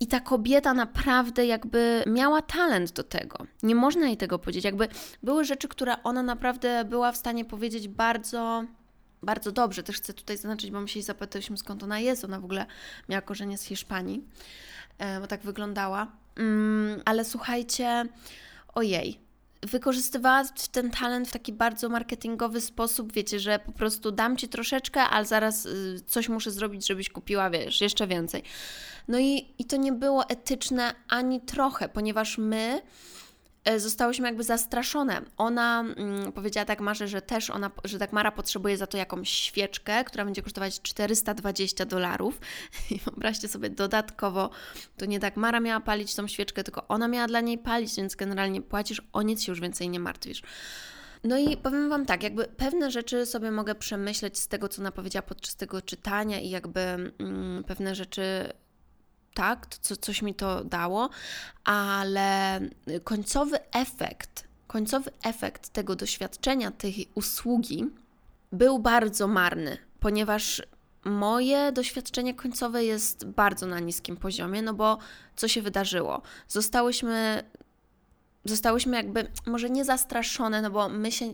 i 0.00 0.06
ta 0.06 0.20
kobieta 0.20 0.74
naprawdę 0.74 1.46
jakby 1.46 2.04
miała 2.06 2.42
talent 2.42 2.92
do 2.92 3.02
tego. 3.02 3.46
Nie 3.62 3.74
można 3.74 4.06
jej 4.06 4.16
tego 4.16 4.38
powiedzieć. 4.38 4.64
Jakby 4.64 4.88
były 5.22 5.44
rzeczy, 5.44 5.68
które 5.68 6.02
ona 6.02 6.22
naprawdę 6.22 6.84
była 6.84 7.12
w 7.12 7.16
stanie 7.16 7.44
powiedzieć 7.44 7.88
bardzo 7.88 8.64
bardzo 9.22 9.52
dobrze. 9.52 9.82
Też 9.82 9.96
chcę 9.96 10.14
tutaj 10.14 10.36
zaznaczyć, 10.36 10.70
bo 10.70 10.80
my 10.80 10.88
się 10.88 11.02
zapytaliśmy 11.02 11.56
skąd 11.56 11.82
ona 11.82 12.00
jest. 12.00 12.24
Ona 12.24 12.40
w 12.40 12.44
ogóle 12.44 12.66
miała 13.08 13.22
korzenie 13.22 13.58
z 13.58 13.62
Hiszpanii, 13.62 14.24
e, 14.98 15.20
bo 15.20 15.26
tak 15.26 15.42
wyglądała. 15.42 16.12
Mm, 16.36 17.00
ale 17.04 17.24
słuchajcie, 17.24 18.04
ojej, 18.74 19.20
wykorzystywała 19.62 20.44
ten 20.72 20.90
talent 20.90 21.28
w 21.28 21.32
taki 21.32 21.52
bardzo 21.52 21.88
marketingowy 21.88 22.60
sposób, 22.60 23.12
wiecie, 23.12 23.40
że 23.40 23.58
po 23.58 23.72
prostu 23.72 24.10
dam 24.10 24.36
Ci 24.36 24.48
troszeczkę, 24.48 25.00
ale 25.00 25.26
zaraz 25.26 25.66
y, 25.66 26.00
coś 26.06 26.28
muszę 26.28 26.50
zrobić, 26.50 26.86
żebyś 26.86 27.08
kupiła, 27.08 27.50
wiesz, 27.50 27.80
jeszcze 27.80 28.06
więcej. 28.06 28.42
No 29.08 29.18
i, 29.18 29.54
i 29.58 29.64
to 29.64 29.76
nie 29.76 29.92
było 29.92 30.28
etyczne 30.28 30.94
ani 31.08 31.40
trochę, 31.40 31.88
ponieważ 31.88 32.38
my 32.38 32.82
zostałyśmy 33.76 34.26
jakby 34.26 34.44
zastraszone. 34.44 35.22
Ona 35.36 35.80
mm, 35.80 36.32
powiedziała 36.32 36.64
tak 36.64 36.80
Marze, 36.80 37.08
że 37.08 37.22
też 37.22 37.50
ona, 37.50 37.70
że 37.84 37.98
tak 37.98 38.12
Mara 38.12 38.32
potrzebuje 38.32 38.76
za 38.76 38.86
to 38.86 38.98
jakąś 38.98 39.28
świeczkę, 39.28 40.04
która 40.04 40.24
będzie 40.24 40.42
kosztować 40.42 40.80
420 40.82 41.86
dolarów. 41.86 42.40
I 42.90 42.98
wyobraźcie 42.98 43.48
sobie 43.48 43.70
dodatkowo, 43.70 44.50
to 44.96 45.06
nie 45.06 45.20
tak 45.20 45.36
Mara 45.36 45.60
miała 45.60 45.80
palić 45.80 46.14
tą 46.14 46.26
świeczkę, 46.26 46.64
tylko 46.64 46.88
ona 46.88 47.08
miała 47.08 47.26
dla 47.26 47.40
niej 47.40 47.58
palić, 47.58 47.96
więc 47.96 48.14
generalnie 48.14 48.62
płacisz, 48.62 49.02
o 49.12 49.22
nic 49.22 49.42
się 49.42 49.52
już 49.52 49.60
więcej 49.60 49.88
nie 49.88 50.00
martwisz. 50.00 50.42
No 51.24 51.38
i 51.38 51.56
powiem 51.56 51.88
Wam 51.88 52.06
tak, 52.06 52.22
jakby 52.22 52.44
pewne 52.44 52.90
rzeczy 52.90 53.26
sobie 53.26 53.50
mogę 53.50 53.74
przemyśleć 53.74 54.38
z 54.38 54.48
tego, 54.48 54.68
co 54.68 54.82
ona 54.82 54.92
powiedziała 54.92 55.22
podczas 55.22 55.56
tego 55.56 55.82
czytania 55.82 56.40
i 56.40 56.50
jakby 56.50 56.80
mm, 56.80 57.64
pewne 57.64 57.94
rzeczy 57.94 58.52
tak, 59.34 59.66
to, 59.66 59.76
co, 59.80 59.96
coś 59.96 60.22
mi 60.22 60.34
to 60.34 60.64
dało, 60.64 61.10
ale 61.64 62.60
końcowy 63.04 63.58
efekt, 63.72 64.44
końcowy 64.66 65.10
efekt 65.24 65.68
tego 65.68 65.96
doświadczenia, 65.96 66.70
tej 66.70 67.08
usługi 67.14 67.84
był 68.52 68.78
bardzo 68.78 69.26
marny, 69.26 69.78
ponieważ 70.00 70.62
moje 71.04 71.72
doświadczenie 71.72 72.34
końcowe 72.34 72.84
jest 72.84 73.26
bardzo 73.26 73.66
na 73.66 73.80
niskim 73.80 74.16
poziomie, 74.16 74.62
no 74.62 74.74
bo 74.74 74.98
co 75.36 75.48
się 75.48 75.62
wydarzyło? 75.62 76.22
Zostałyśmy 76.48 77.42
zostałyśmy 78.44 78.96
jakby, 78.96 79.26
może 79.46 79.70
nie 79.70 79.84
zastraszone, 79.84 80.62
no 80.62 80.70
bo 80.70 80.88
my 80.88 81.12
się, 81.12 81.30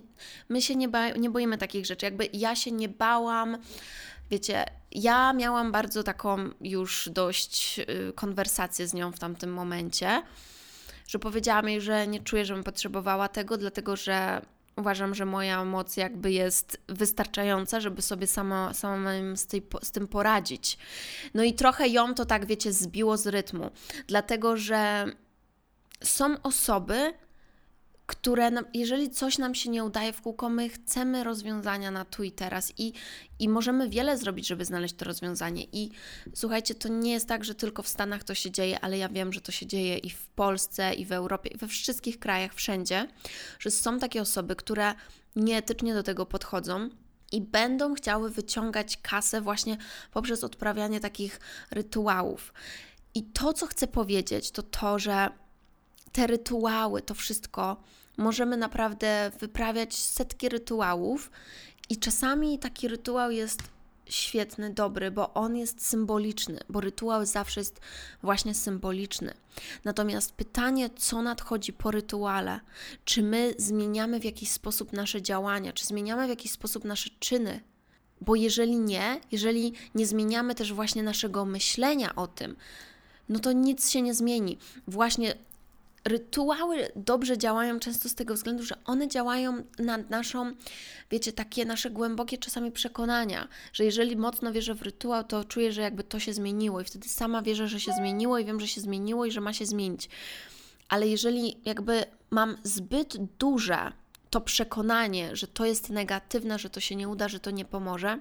my 0.48 0.62
się 0.62 0.76
nie, 0.76 0.88
ba, 0.88 1.10
nie 1.10 1.30
boimy 1.30 1.58
takich 1.58 1.86
rzeczy. 1.86 2.06
Jakby 2.06 2.28
ja 2.32 2.56
się 2.56 2.72
nie 2.72 2.88
bałam 2.88 3.58
wiecie, 4.30 4.64
ja 4.92 5.32
miałam 5.32 5.72
bardzo 5.72 6.02
taką 6.02 6.50
już 6.60 7.08
dość 7.12 7.78
y, 7.78 8.12
konwersację 8.14 8.88
z 8.88 8.94
nią 8.94 9.12
w 9.12 9.18
tamtym 9.18 9.52
momencie, 9.52 10.22
że 11.08 11.18
powiedziałam 11.18 11.68
jej, 11.68 11.80
że 11.80 12.06
nie 12.06 12.20
czuję, 12.20 12.44
żebym 12.44 12.64
potrzebowała 12.64 13.28
tego, 13.28 13.58
dlatego 13.58 13.96
że 13.96 14.42
uważam, 14.76 15.14
że 15.14 15.24
moja 15.24 15.64
moc 15.64 15.96
jakby 15.96 16.32
jest 16.32 16.80
wystarczająca, 16.88 17.80
żeby 17.80 18.02
sobie 18.02 18.26
sama, 18.26 18.74
sama 18.74 19.10
z, 19.34 19.46
tej, 19.46 19.66
z 19.82 19.90
tym 19.90 20.08
poradzić. 20.08 20.78
No 21.34 21.42
i 21.42 21.54
trochę 21.54 21.88
ją 21.88 22.14
to 22.14 22.24
tak, 22.24 22.46
wiecie, 22.46 22.72
zbiło 22.72 23.16
z 23.16 23.26
rytmu, 23.26 23.70
dlatego 24.06 24.56
że 24.56 25.04
są 26.04 26.42
osoby, 26.42 27.14
które, 28.08 28.50
jeżeli 28.74 29.10
coś 29.10 29.38
nam 29.38 29.54
się 29.54 29.70
nie 29.70 29.84
udaje 29.84 30.12
w 30.12 30.22
kółko, 30.22 30.48
my 30.48 30.68
chcemy 30.68 31.24
rozwiązania 31.24 31.90
na 31.90 32.04
tu 32.04 32.22
i 32.22 32.32
teraz 32.32 32.72
i, 32.78 32.92
i 33.38 33.48
możemy 33.48 33.88
wiele 33.88 34.18
zrobić, 34.18 34.46
żeby 34.46 34.64
znaleźć 34.64 34.94
to 34.94 35.04
rozwiązanie. 35.04 35.64
I 35.72 35.90
słuchajcie, 36.34 36.74
to 36.74 36.88
nie 36.88 37.12
jest 37.12 37.28
tak, 37.28 37.44
że 37.44 37.54
tylko 37.54 37.82
w 37.82 37.88
Stanach 37.88 38.24
to 38.24 38.34
się 38.34 38.50
dzieje, 38.50 38.80
ale 38.80 38.98
ja 38.98 39.08
wiem, 39.08 39.32
że 39.32 39.40
to 39.40 39.52
się 39.52 39.66
dzieje 39.66 39.98
i 39.98 40.10
w 40.10 40.26
Polsce, 40.26 40.94
i 40.94 41.04
w 41.04 41.12
Europie, 41.12 41.50
i 41.50 41.56
we 41.56 41.68
wszystkich 41.68 42.18
krajach, 42.18 42.54
wszędzie, 42.54 43.08
że 43.58 43.70
są 43.70 43.98
takie 43.98 44.22
osoby, 44.22 44.56
które 44.56 44.94
nieetycznie 45.36 45.94
do 45.94 46.02
tego 46.02 46.26
podchodzą 46.26 46.88
i 47.32 47.40
będą 47.40 47.94
chciały 47.94 48.30
wyciągać 48.30 48.96
kasę 49.02 49.40
właśnie 49.40 49.76
poprzez 50.12 50.44
odprawianie 50.44 51.00
takich 51.00 51.40
rytuałów. 51.70 52.52
I 53.14 53.22
to, 53.22 53.52
co 53.52 53.66
chcę 53.66 53.86
powiedzieć, 53.86 54.50
to 54.50 54.62
to, 54.62 54.98
że 54.98 55.30
te 56.12 56.26
rytuały, 56.26 57.02
to 57.02 57.14
wszystko, 57.14 57.82
możemy 58.18 58.56
naprawdę 58.56 59.30
wyprawiać 59.40 59.94
setki 59.94 60.48
rytuałów, 60.48 61.30
i 61.90 61.96
czasami 61.96 62.58
taki 62.58 62.88
rytuał 62.88 63.30
jest 63.30 63.62
świetny, 64.06 64.74
dobry, 64.74 65.10
bo 65.10 65.34
on 65.34 65.56
jest 65.56 65.86
symboliczny, 65.86 66.60
bo 66.68 66.80
rytuał 66.80 67.26
zawsze 67.26 67.60
jest 67.60 67.80
właśnie 68.22 68.54
symboliczny. 68.54 69.34
Natomiast 69.84 70.32
pytanie, 70.32 70.90
co 70.96 71.22
nadchodzi 71.22 71.72
po 71.72 71.90
rytuale, 71.90 72.60
czy 73.04 73.22
my 73.22 73.54
zmieniamy 73.58 74.20
w 74.20 74.24
jakiś 74.24 74.50
sposób 74.50 74.92
nasze 74.92 75.22
działania, 75.22 75.72
czy 75.72 75.86
zmieniamy 75.86 76.26
w 76.26 76.30
jakiś 76.30 76.52
sposób 76.52 76.84
nasze 76.84 77.10
czyny, 77.20 77.60
Bo 78.20 78.34
jeżeli 78.34 78.78
nie, 78.78 79.20
jeżeli 79.32 79.72
nie 79.94 80.06
zmieniamy 80.06 80.54
też 80.54 80.72
właśnie 80.72 81.02
naszego 81.02 81.44
myślenia 81.44 82.14
o 82.14 82.26
tym, 82.26 82.56
no 83.28 83.38
to 83.38 83.52
nic 83.52 83.90
się 83.90 84.02
nie 84.02 84.14
zmieni. 84.14 84.58
Właśnie 84.86 85.34
rytuały 86.04 86.88
dobrze 86.96 87.38
działają 87.38 87.78
często 87.78 88.08
z 88.08 88.14
tego 88.14 88.34
względu, 88.34 88.62
że 88.62 88.74
one 88.84 89.08
działają 89.08 89.64
na 89.78 89.96
naszą, 89.96 90.52
wiecie, 91.10 91.32
takie 91.32 91.64
nasze 91.64 91.90
głębokie 91.90 92.38
czasami 92.38 92.72
przekonania, 92.72 93.48
że 93.72 93.84
jeżeli 93.84 94.16
mocno 94.16 94.52
wierzę 94.52 94.74
w 94.74 94.82
rytuał, 94.82 95.24
to 95.24 95.44
czuję, 95.44 95.72
że 95.72 95.82
jakby 95.82 96.04
to 96.04 96.20
się 96.20 96.34
zmieniło 96.34 96.80
i 96.80 96.84
wtedy 96.84 97.08
sama 97.08 97.42
wierzę, 97.42 97.68
że 97.68 97.80
się 97.80 97.92
zmieniło 97.92 98.38
i 98.38 98.44
wiem, 98.44 98.60
że 98.60 98.68
się 98.68 98.80
zmieniło 98.80 99.26
i 99.26 99.30
że 99.30 99.40
ma 99.40 99.52
się 99.52 99.66
zmienić. 99.66 100.08
Ale 100.88 101.08
jeżeli 101.08 101.56
jakby 101.64 102.04
mam 102.30 102.56
zbyt 102.62 103.16
duże 103.38 103.92
to 104.30 104.40
przekonanie, 104.40 105.36
że 105.36 105.46
to 105.46 105.64
jest 105.64 105.90
negatywne, 105.90 106.58
że 106.58 106.70
to 106.70 106.80
się 106.80 106.96
nie 106.96 107.08
uda, 107.08 107.28
że 107.28 107.40
to 107.40 107.50
nie 107.50 107.64
pomoże, 107.64 108.18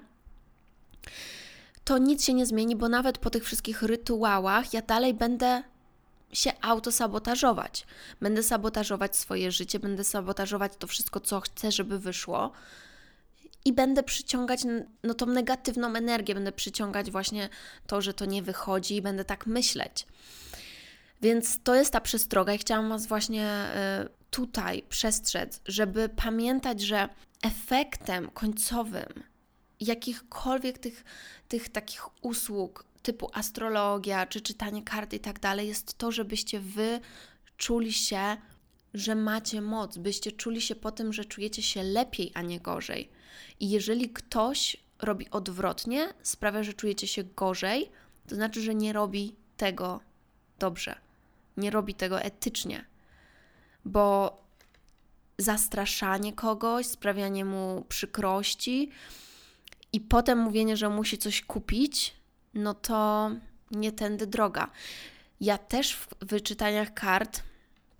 to 1.84 1.98
nic 1.98 2.24
się 2.24 2.34
nie 2.34 2.46
zmieni, 2.46 2.76
bo 2.76 2.88
nawet 2.88 3.18
po 3.18 3.30
tych 3.30 3.44
wszystkich 3.44 3.82
rytuałach 3.82 4.74
ja 4.74 4.82
dalej 4.82 5.14
będę 5.14 5.62
się 6.32 6.52
autosabotażować. 6.60 7.86
Będę 8.20 8.42
sabotażować 8.42 9.16
swoje 9.16 9.52
życie, 9.52 9.78
będę 9.78 10.04
sabotażować 10.04 10.72
to 10.78 10.86
wszystko, 10.86 11.20
co 11.20 11.40
chcę, 11.40 11.72
żeby 11.72 11.98
wyszło. 11.98 12.52
I 13.64 13.72
będę 13.72 14.02
przyciągać 14.02 14.60
no, 15.02 15.14
tą 15.14 15.26
negatywną 15.26 15.94
energię, 15.94 16.34
będę 16.34 16.52
przyciągać 16.52 17.10
właśnie 17.10 17.48
to, 17.86 18.00
że 18.00 18.14
to 18.14 18.24
nie 18.24 18.42
wychodzi, 18.42 18.96
i 18.96 19.02
będę 19.02 19.24
tak 19.24 19.46
myśleć. 19.46 20.06
Więc 21.22 21.62
to 21.62 21.74
jest 21.74 21.92
ta 21.92 22.00
przestroga, 22.00 22.52
i 22.52 22.58
chciałam 22.58 22.88
Was 22.88 23.06
właśnie 23.06 23.66
y, 24.04 24.08
tutaj 24.30 24.82
przestrzec, 24.88 25.60
żeby 25.66 26.08
pamiętać, 26.08 26.80
że 26.80 27.08
efektem 27.42 28.30
końcowym 28.30 29.22
jakichkolwiek 29.80 30.78
tych, 30.78 31.04
tych 31.48 31.68
takich 31.68 32.24
usług 32.24 32.84
typu 33.02 33.30
astrologia 33.32 34.26
czy 34.26 34.40
czytanie 34.40 34.82
kart 34.82 35.12
i 35.12 35.20
tak 35.20 35.40
dalej 35.40 35.68
jest 35.68 35.98
to, 35.98 36.12
żebyście 36.12 36.60
wy 36.60 37.00
czuli 37.56 37.92
się, 37.92 38.36
że 38.94 39.14
macie 39.14 39.60
moc, 39.60 39.98
byście 39.98 40.32
czuli 40.32 40.60
się 40.60 40.74
po 40.74 40.92
tym, 40.92 41.12
że 41.12 41.24
czujecie 41.24 41.62
się 41.62 41.82
lepiej, 41.82 42.32
a 42.34 42.42
nie 42.42 42.60
gorzej. 42.60 43.10
I 43.60 43.70
jeżeli 43.70 44.10
ktoś 44.10 44.76
robi 45.02 45.30
odwrotnie, 45.30 46.14
sprawia, 46.22 46.62
że 46.62 46.72
czujecie 46.72 47.06
się 47.06 47.24
gorzej, 47.24 47.90
to 48.26 48.34
znaczy, 48.34 48.62
że 48.62 48.74
nie 48.74 48.92
robi 48.92 49.34
tego 49.56 50.00
dobrze, 50.58 50.94
nie 51.56 51.70
robi 51.70 51.94
tego 51.94 52.20
etycznie, 52.20 52.84
bo 53.84 54.36
zastraszanie 55.38 56.32
kogoś, 56.32 56.86
sprawianie 56.86 57.44
mu 57.44 57.84
przykrości 57.88 58.90
i 59.92 60.00
potem 60.00 60.38
mówienie, 60.38 60.76
że 60.76 60.88
musi 60.88 61.18
coś 61.18 61.42
kupić, 61.42 62.14
no 62.54 62.74
to 62.74 63.30
nie 63.70 63.92
tędy 63.92 64.26
droga. 64.26 64.70
Ja 65.40 65.58
też 65.58 65.96
w 65.96 66.08
wyczytaniach 66.20 66.94
kart 66.94 67.42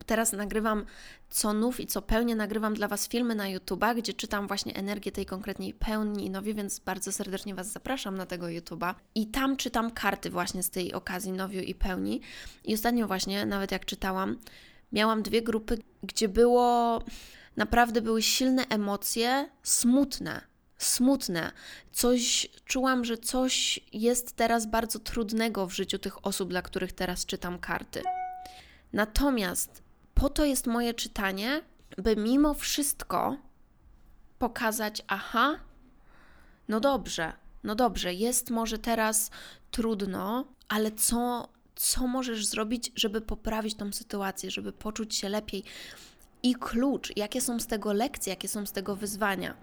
teraz 0.09 0.33
nagrywam 0.33 0.85
co 1.31 1.53
nów 1.53 1.81
i 1.81 1.87
co 1.87 2.03
pełnię, 2.03 2.37
nagrywam 2.37 2.75
dla 2.75 2.89
Was 2.89 3.09
filmy 3.09 3.35
na 3.35 3.45
YouTube'a, 3.45 3.97
gdzie 3.97 4.13
czytam 4.13 4.47
właśnie 4.47 4.75
energię 4.75 5.13
tej 5.13 5.27
konkretnej 5.27 5.75
pełni 5.75 6.27
i 6.27 6.31
nowi, 6.31 6.55
więc 6.55 6.79
bardzo 6.79 7.13
serdecznie 7.13 7.55
Was 7.55 7.73
zapraszam 7.73 8.17
na 8.17 8.27
tego 8.27 8.47
YouTube'a. 8.47 8.95
I 9.15 9.27
tam 9.27 9.57
czytam 9.57 9.91
karty 9.91 10.31
właśnie 10.31 10.63
z 10.63 10.71
tej 10.71 10.93
okazji 10.93 11.33
nowiu 11.33 11.61
i 11.61 11.75
pełni. 11.75 12.21
I 12.65 12.75
ostatnio 12.75 13.07
właśnie, 13.07 13.47
nawet 13.47 13.73
jak 13.73 13.85
czytałam, 13.85 14.39
miałam 14.93 15.23
dwie 15.23 15.43
grupy, 15.43 15.79
gdzie 16.03 16.29
było 16.29 17.03
naprawdę 17.57 18.03
były 18.03 18.23
silne 18.23 18.65
emocje, 18.69 19.49
smutne 19.63 20.41
smutne. 20.79 21.53
Coś 21.93 22.49
czułam, 22.65 23.05
że 23.05 23.19
coś 23.19 23.81
jest 23.93 24.37
teraz 24.37 24.67
bardzo 24.67 24.99
trudnego 24.99 25.67
w 25.67 25.73
życiu 25.73 25.99
tych 25.99 26.27
osób, 26.27 26.49
dla 26.49 26.63
których 26.63 26.93
teraz 26.93 27.27
czytam 27.27 27.59
karty. 27.59 28.03
Natomiast 28.93 29.83
po 30.15 30.29
to 30.29 30.45
jest 30.45 30.67
moje 30.67 30.95
czytanie, 30.95 31.63
by 31.99 32.17
mimo 32.17 32.55
wszystko 32.55 33.37
pokazać, 34.39 35.03
aha, 35.09 35.59
no 36.69 36.81
dobrze, 36.81 37.33
no 37.65 37.75
dobrze, 37.75 38.15
jest 38.15 38.51
może 38.51 38.79
teraz 38.79 39.31
trudno, 39.71 40.45
ale 40.69 40.93
co, 40.93 41.49
co 41.75 42.07
możesz 42.07 42.47
zrobić, 42.47 42.93
żeby 42.95 43.21
poprawić 43.21 43.75
tą 43.75 43.93
sytuację, 43.93 44.51
żeby 44.51 44.73
poczuć 44.73 45.15
się 45.15 45.29
lepiej? 45.29 45.65
I 46.43 46.55
klucz, 46.55 47.17
jakie 47.17 47.41
są 47.41 47.61
z 47.61 47.67
tego 47.67 47.93
lekcje, 47.93 48.31
jakie 48.31 48.49
są 48.49 48.67
z 48.67 48.73
tego 48.73 48.97
wyzwania. 48.97 49.55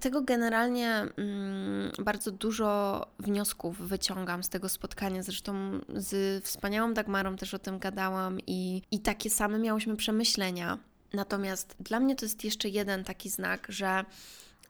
Tego 0.00 0.22
generalnie 0.22 0.90
mm, 0.90 1.92
bardzo 1.98 2.30
dużo 2.30 3.06
wniosków 3.18 3.88
wyciągam 3.88 4.42
z 4.42 4.48
tego 4.48 4.68
spotkania. 4.68 5.22
Zresztą 5.22 5.80
z 5.94 6.44
wspaniałą 6.44 6.94
Dagmarą 6.94 7.36
też 7.36 7.54
o 7.54 7.58
tym 7.58 7.78
gadałam 7.78 8.38
i, 8.46 8.82
i 8.90 9.00
takie 9.00 9.30
same 9.30 9.58
miałyśmy 9.58 9.96
przemyślenia. 9.96 10.78
Natomiast 11.12 11.76
dla 11.80 12.00
mnie 12.00 12.16
to 12.16 12.24
jest 12.24 12.44
jeszcze 12.44 12.68
jeden 12.68 13.04
taki 13.04 13.30
znak, 13.30 13.66
że 13.68 14.04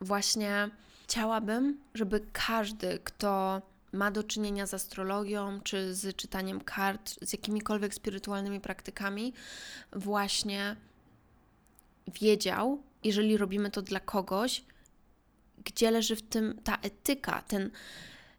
właśnie 0.00 0.70
chciałabym, 1.04 1.78
żeby 1.94 2.20
każdy, 2.32 2.98
kto 3.04 3.62
ma 3.92 4.10
do 4.10 4.22
czynienia 4.22 4.66
z 4.66 4.74
astrologią, 4.74 5.60
czy 5.60 5.94
z 5.94 6.16
czytaniem 6.16 6.60
kart, 6.60 7.14
z 7.22 7.32
jakimikolwiek 7.32 7.94
spirytualnymi 7.94 8.60
praktykami, 8.60 9.32
właśnie 9.92 10.76
wiedział, 12.20 12.82
jeżeli 13.04 13.36
robimy 13.36 13.70
to 13.70 13.82
dla 13.82 14.00
kogoś, 14.00 14.64
gdzie 15.64 15.90
leży 15.90 16.16
w 16.16 16.22
tym 16.22 16.60
ta 16.64 16.76
etyka, 16.82 17.42
ten, 17.42 17.70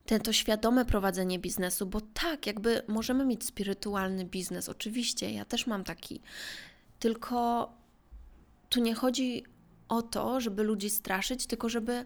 ten 0.06 0.22
to 0.22 0.34
świadome 0.34 0.86
prowadzenie 0.86 1.40
biznesu, 1.40 1.86
bo 1.86 2.02
tak, 2.02 2.48
jakby 2.48 2.82
możemy 2.88 3.26
mieć 3.26 3.46
spirytualny 3.46 4.26
biznes, 4.26 4.70
oczywiście, 4.70 5.32
ja 5.32 5.46
też 5.46 5.68
mam 5.68 5.84
taki, 5.84 6.22
tylko 7.00 7.70
tu 8.70 8.82
nie 8.82 8.96
chodzi 8.96 9.44
o 9.90 10.02
to, 10.02 10.42
żeby 10.42 10.64
ludzi 10.64 10.90
straszyć, 10.90 11.46
tylko 11.46 11.70
żeby 11.70 12.06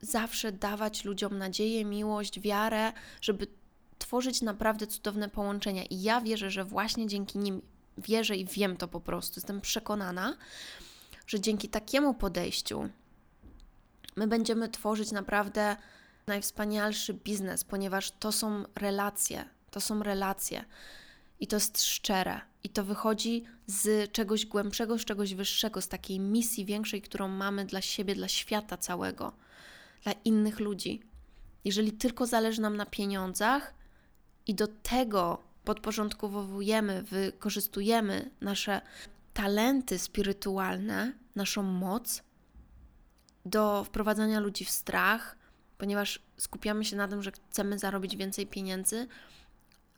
zawsze 0.00 0.52
dawać 0.52 1.04
ludziom 1.04 1.38
nadzieję, 1.38 1.84
miłość, 1.84 2.40
wiarę, 2.40 2.92
żeby 3.20 3.46
tworzyć 3.98 4.42
naprawdę 4.42 4.86
cudowne 4.86 5.28
połączenia. 5.28 5.84
I 5.84 6.02
ja 6.02 6.20
wierzę, 6.20 6.50
że 6.50 6.64
właśnie 6.64 7.06
dzięki 7.06 7.38
nim 7.38 7.62
wierzę 7.98 8.36
i 8.36 8.44
wiem 8.44 8.76
to 8.76 8.88
po 8.88 9.00
prostu, 9.00 9.40
jestem 9.40 9.60
przekonana, 9.60 10.36
że 11.30 11.40
dzięki 11.40 11.68
takiemu 11.68 12.14
podejściu 12.14 12.88
my 14.16 14.26
będziemy 14.26 14.68
tworzyć 14.68 15.12
naprawdę 15.12 15.76
najwspanialszy 16.26 17.14
biznes, 17.14 17.64
ponieważ 17.64 18.10
to 18.10 18.32
są 18.32 18.64
relacje, 18.74 19.44
to 19.70 19.80
są 19.80 20.02
relacje 20.02 20.64
i 21.40 21.46
to 21.46 21.56
jest 21.56 21.82
szczere 21.82 22.40
i 22.64 22.68
to 22.68 22.84
wychodzi 22.84 23.44
z 23.66 24.12
czegoś 24.12 24.46
głębszego, 24.46 24.98
z 24.98 25.04
czegoś 25.04 25.34
wyższego, 25.34 25.80
z 25.80 25.88
takiej 25.88 26.20
misji 26.20 26.64
większej, 26.64 27.02
którą 27.02 27.28
mamy 27.28 27.64
dla 27.64 27.80
siebie, 27.80 28.14
dla 28.14 28.28
świata 28.28 28.76
całego, 28.76 29.32
dla 30.02 30.12
innych 30.12 30.60
ludzi. 30.60 31.02
Jeżeli 31.64 31.92
tylko 31.92 32.26
zależy 32.26 32.60
nam 32.60 32.76
na 32.76 32.86
pieniądzach 32.86 33.74
i 34.46 34.54
do 34.54 34.66
tego 34.66 35.42
podporządkowujemy, 35.64 37.02
wykorzystujemy 37.02 38.30
nasze 38.40 38.80
talenty 39.32 39.98
spirytualne, 39.98 41.12
naszą 41.34 41.62
moc 41.62 42.22
do 43.44 43.84
wprowadzania 43.84 44.40
ludzi 44.40 44.64
w 44.64 44.70
strach, 44.70 45.36
ponieważ 45.78 46.22
skupiamy 46.36 46.84
się 46.84 46.96
na 46.96 47.08
tym, 47.08 47.22
że 47.22 47.32
chcemy 47.32 47.78
zarobić 47.78 48.16
więcej 48.16 48.46
pieniędzy, 48.46 49.06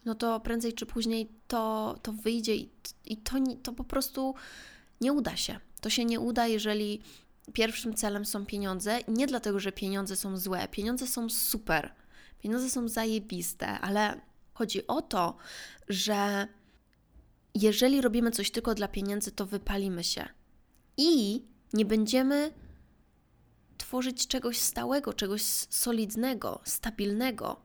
no 0.04 0.14
to 0.14 0.40
prędzej 0.40 0.72
czy 0.72 0.86
później 0.86 1.28
to, 1.48 1.94
to 2.02 2.12
wyjdzie 2.12 2.56
i, 2.56 2.70
i 3.04 3.16
to, 3.16 3.36
to 3.62 3.72
po 3.72 3.84
prostu 3.84 4.34
nie 5.00 5.12
uda 5.12 5.36
się. 5.36 5.60
To 5.80 5.90
się 5.90 6.04
nie 6.04 6.20
uda, 6.20 6.46
jeżeli 6.46 7.00
pierwszym 7.52 7.94
celem 7.94 8.24
są 8.24 8.46
pieniądze. 8.46 8.98
Nie 9.08 9.26
dlatego, 9.26 9.60
że 9.60 9.72
pieniądze 9.72 10.16
są 10.16 10.36
złe. 10.36 10.68
Pieniądze 10.68 11.06
są 11.06 11.28
super. 11.28 11.94
Pieniądze 12.42 12.70
są 12.70 12.88
zajebiste, 12.88 13.68
ale 13.68 14.20
chodzi 14.54 14.86
o 14.86 15.02
to, 15.02 15.36
że 15.88 16.48
jeżeli 17.54 18.00
robimy 18.00 18.30
coś 18.30 18.50
tylko 18.50 18.74
dla 18.74 18.88
pieniędzy, 18.88 19.32
to 19.32 19.46
wypalimy 19.46 20.04
się 20.04 20.28
i 20.96 21.42
nie 21.72 21.84
będziemy 21.84 22.52
tworzyć 23.78 24.26
czegoś 24.26 24.58
stałego, 24.58 25.12
czegoś 25.12 25.42
solidnego, 25.70 26.60
stabilnego. 26.64 27.60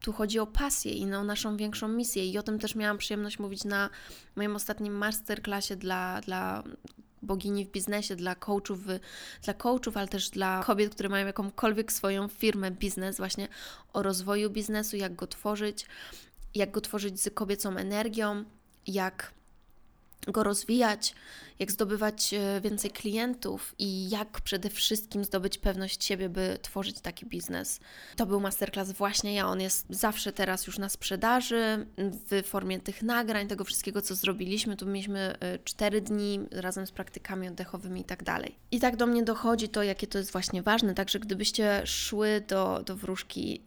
Tu 0.00 0.12
chodzi 0.12 0.38
o 0.38 0.46
pasję 0.46 0.92
i 0.92 1.14
o 1.14 1.24
naszą 1.24 1.56
większą 1.56 1.88
misję. 1.88 2.26
I 2.26 2.38
o 2.38 2.42
tym 2.42 2.58
też 2.58 2.74
miałam 2.74 2.98
przyjemność 2.98 3.38
mówić 3.38 3.64
na 3.64 3.90
moim 4.36 4.56
ostatnim 4.56 4.94
masterclassie 4.94 5.76
dla, 5.76 6.20
dla 6.20 6.62
bogini 7.22 7.64
w 7.64 7.70
biznesie, 7.70 8.16
dla 8.16 8.34
coachów, 8.34 8.78
dla 9.42 9.54
coachów, 9.54 9.96
ale 9.96 10.08
też 10.08 10.30
dla 10.30 10.62
kobiet, 10.66 10.94
które 10.94 11.08
mają 11.08 11.26
jakąkolwiek 11.26 11.92
swoją 11.92 12.28
firmę, 12.28 12.70
biznes, 12.70 13.16
właśnie 13.16 13.48
o 13.92 14.02
rozwoju 14.02 14.50
biznesu, 14.50 14.96
jak 14.96 15.14
go 15.14 15.26
tworzyć, 15.26 15.86
jak 16.56 16.70
go 16.70 16.80
tworzyć 16.80 17.20
z 17.20 17.34
kobiecą 17.34 17.76
energią, 17.76 18.44
jak 18.86 19.32
go 20.26 20.42
rozwijać, 20.42 21.14
jak 21.58 21.72
zdobywać 21.72 22.34
e, 22.34 22.60
więcej 22.60 22.90
klientów 22.90 23.74
i 23.78 24.08
jak 24.08 24.40
przede 24.40 24.70
wszystkim 24.70 25.24
zdobyć 25.24 25.58
pewność 25.58 26.04
siebie, 26.04 26.28
by 26.28 26.58
tworzyć 26.62 27.00
taki 27.00 27.26
biznes. 27.26 27.80
To 28.16 28.26
był 28.26 28.40
masterclass 28.40 28.92
właśnie 28.92 29.34
ja. 29.34 29.48
On 29.48 29.60
jest 29.60 29.86
zawsze 29.90 30.32
teraz 30.32 30.66
już 30.66 30.78
na 30.78 30.88
sprzedaży 30.88 31.86
w 31.98 32.42
formie 32.46 32.80
tych 32.80 33.02
nagrań, 33.02 33.48
tego 33.48 33.64
wszystkiego, 33.64 34.02
co 34.02 34.14
zrobiliśmy. 34.14 34.76
Tu 34.76 34.86
mieliśmy 34.86 35.36
4 35.64 35.98
e, 35.98 36.00
dni 36.00 36.40
razem 36.50 36.86
z 36.86 36.90
praktykami 36.90 37.48
oddechowymi 37.48 38.00
i 38.00 38.04
tak 38.04 38.22
dalej. 38.22 38.56
I 38.70 38.80
tak 38.80 38.96
do 38.96 39.06
mnie 39.06 39.22
dochodzi 39.22 39.68
to, 39.68 39.82
jakie 39.82 40.06
to 40.06 40.18
jest 40.18 40.32
właśnie 40.32 40.62
ważne. 40.62 40.94
Także 40.94 41.20
gdybyście 41.20 41.82
szły 41.86 42.44
do, 42.48 42.82
do 42.86 42.96
wróżki, 42.96 43.62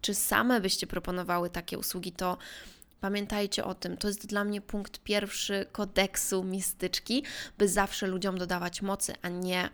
czy 0.00 0.14
same 0.14 0.60
byście 0.60 0.86
proponowały 0.86 1.50
takie 1.50 1.78
usługi, 1.78 2.12
to 2.12 2.38
Pamiętajcie 3.04 3.64
o 3.64 3.74
tym, 3.74 3.96
to 3.96 4.08
jest 4.08 4.26
dla 4.26 4.44
mnie 4.44 4.60
punkt 4.60 4.98
pierwszy 4.98 5.66
kodeksu 5.72 6.44
mistyczki, 6.44 7.24
by 7.58 7.68
zawsze 7.68 8.06
ludziom 8.06 8.38
dodawać 8.38 8.82
mocy, 8.82 9.14
a 9.22 9.28
nie 9.28 9.70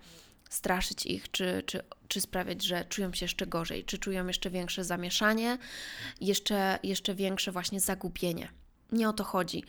straszyć 0.50 1.06
ich, 1.06 1.30
czy, 1.30 1.62
czy, 1.66 1.82
czy 2.08 2.20
sprawiać, 2.20 2.62
że 2.62 2.84
czują 2.84 3.12
się 3.12 3.24
jeszcze 3.24 3.46
gorzej, 3.46 3.84
czy 3.84 3.98
czują 3.98 4.26
jeszcze 4.26 4.50
większe 4.50 4.84
zamieszanie, 4.84 5.58
jeszcze, 6.20 6.78
jeszcze 6.82 7.14
większe 7.14 7.52
właśnie 7.52 7.80
zagubienie. 7.80 8.48
Nie 8.92 9.08
o 9.08 9.12
to 9.12 9.24
chodzi. 9.24 9.64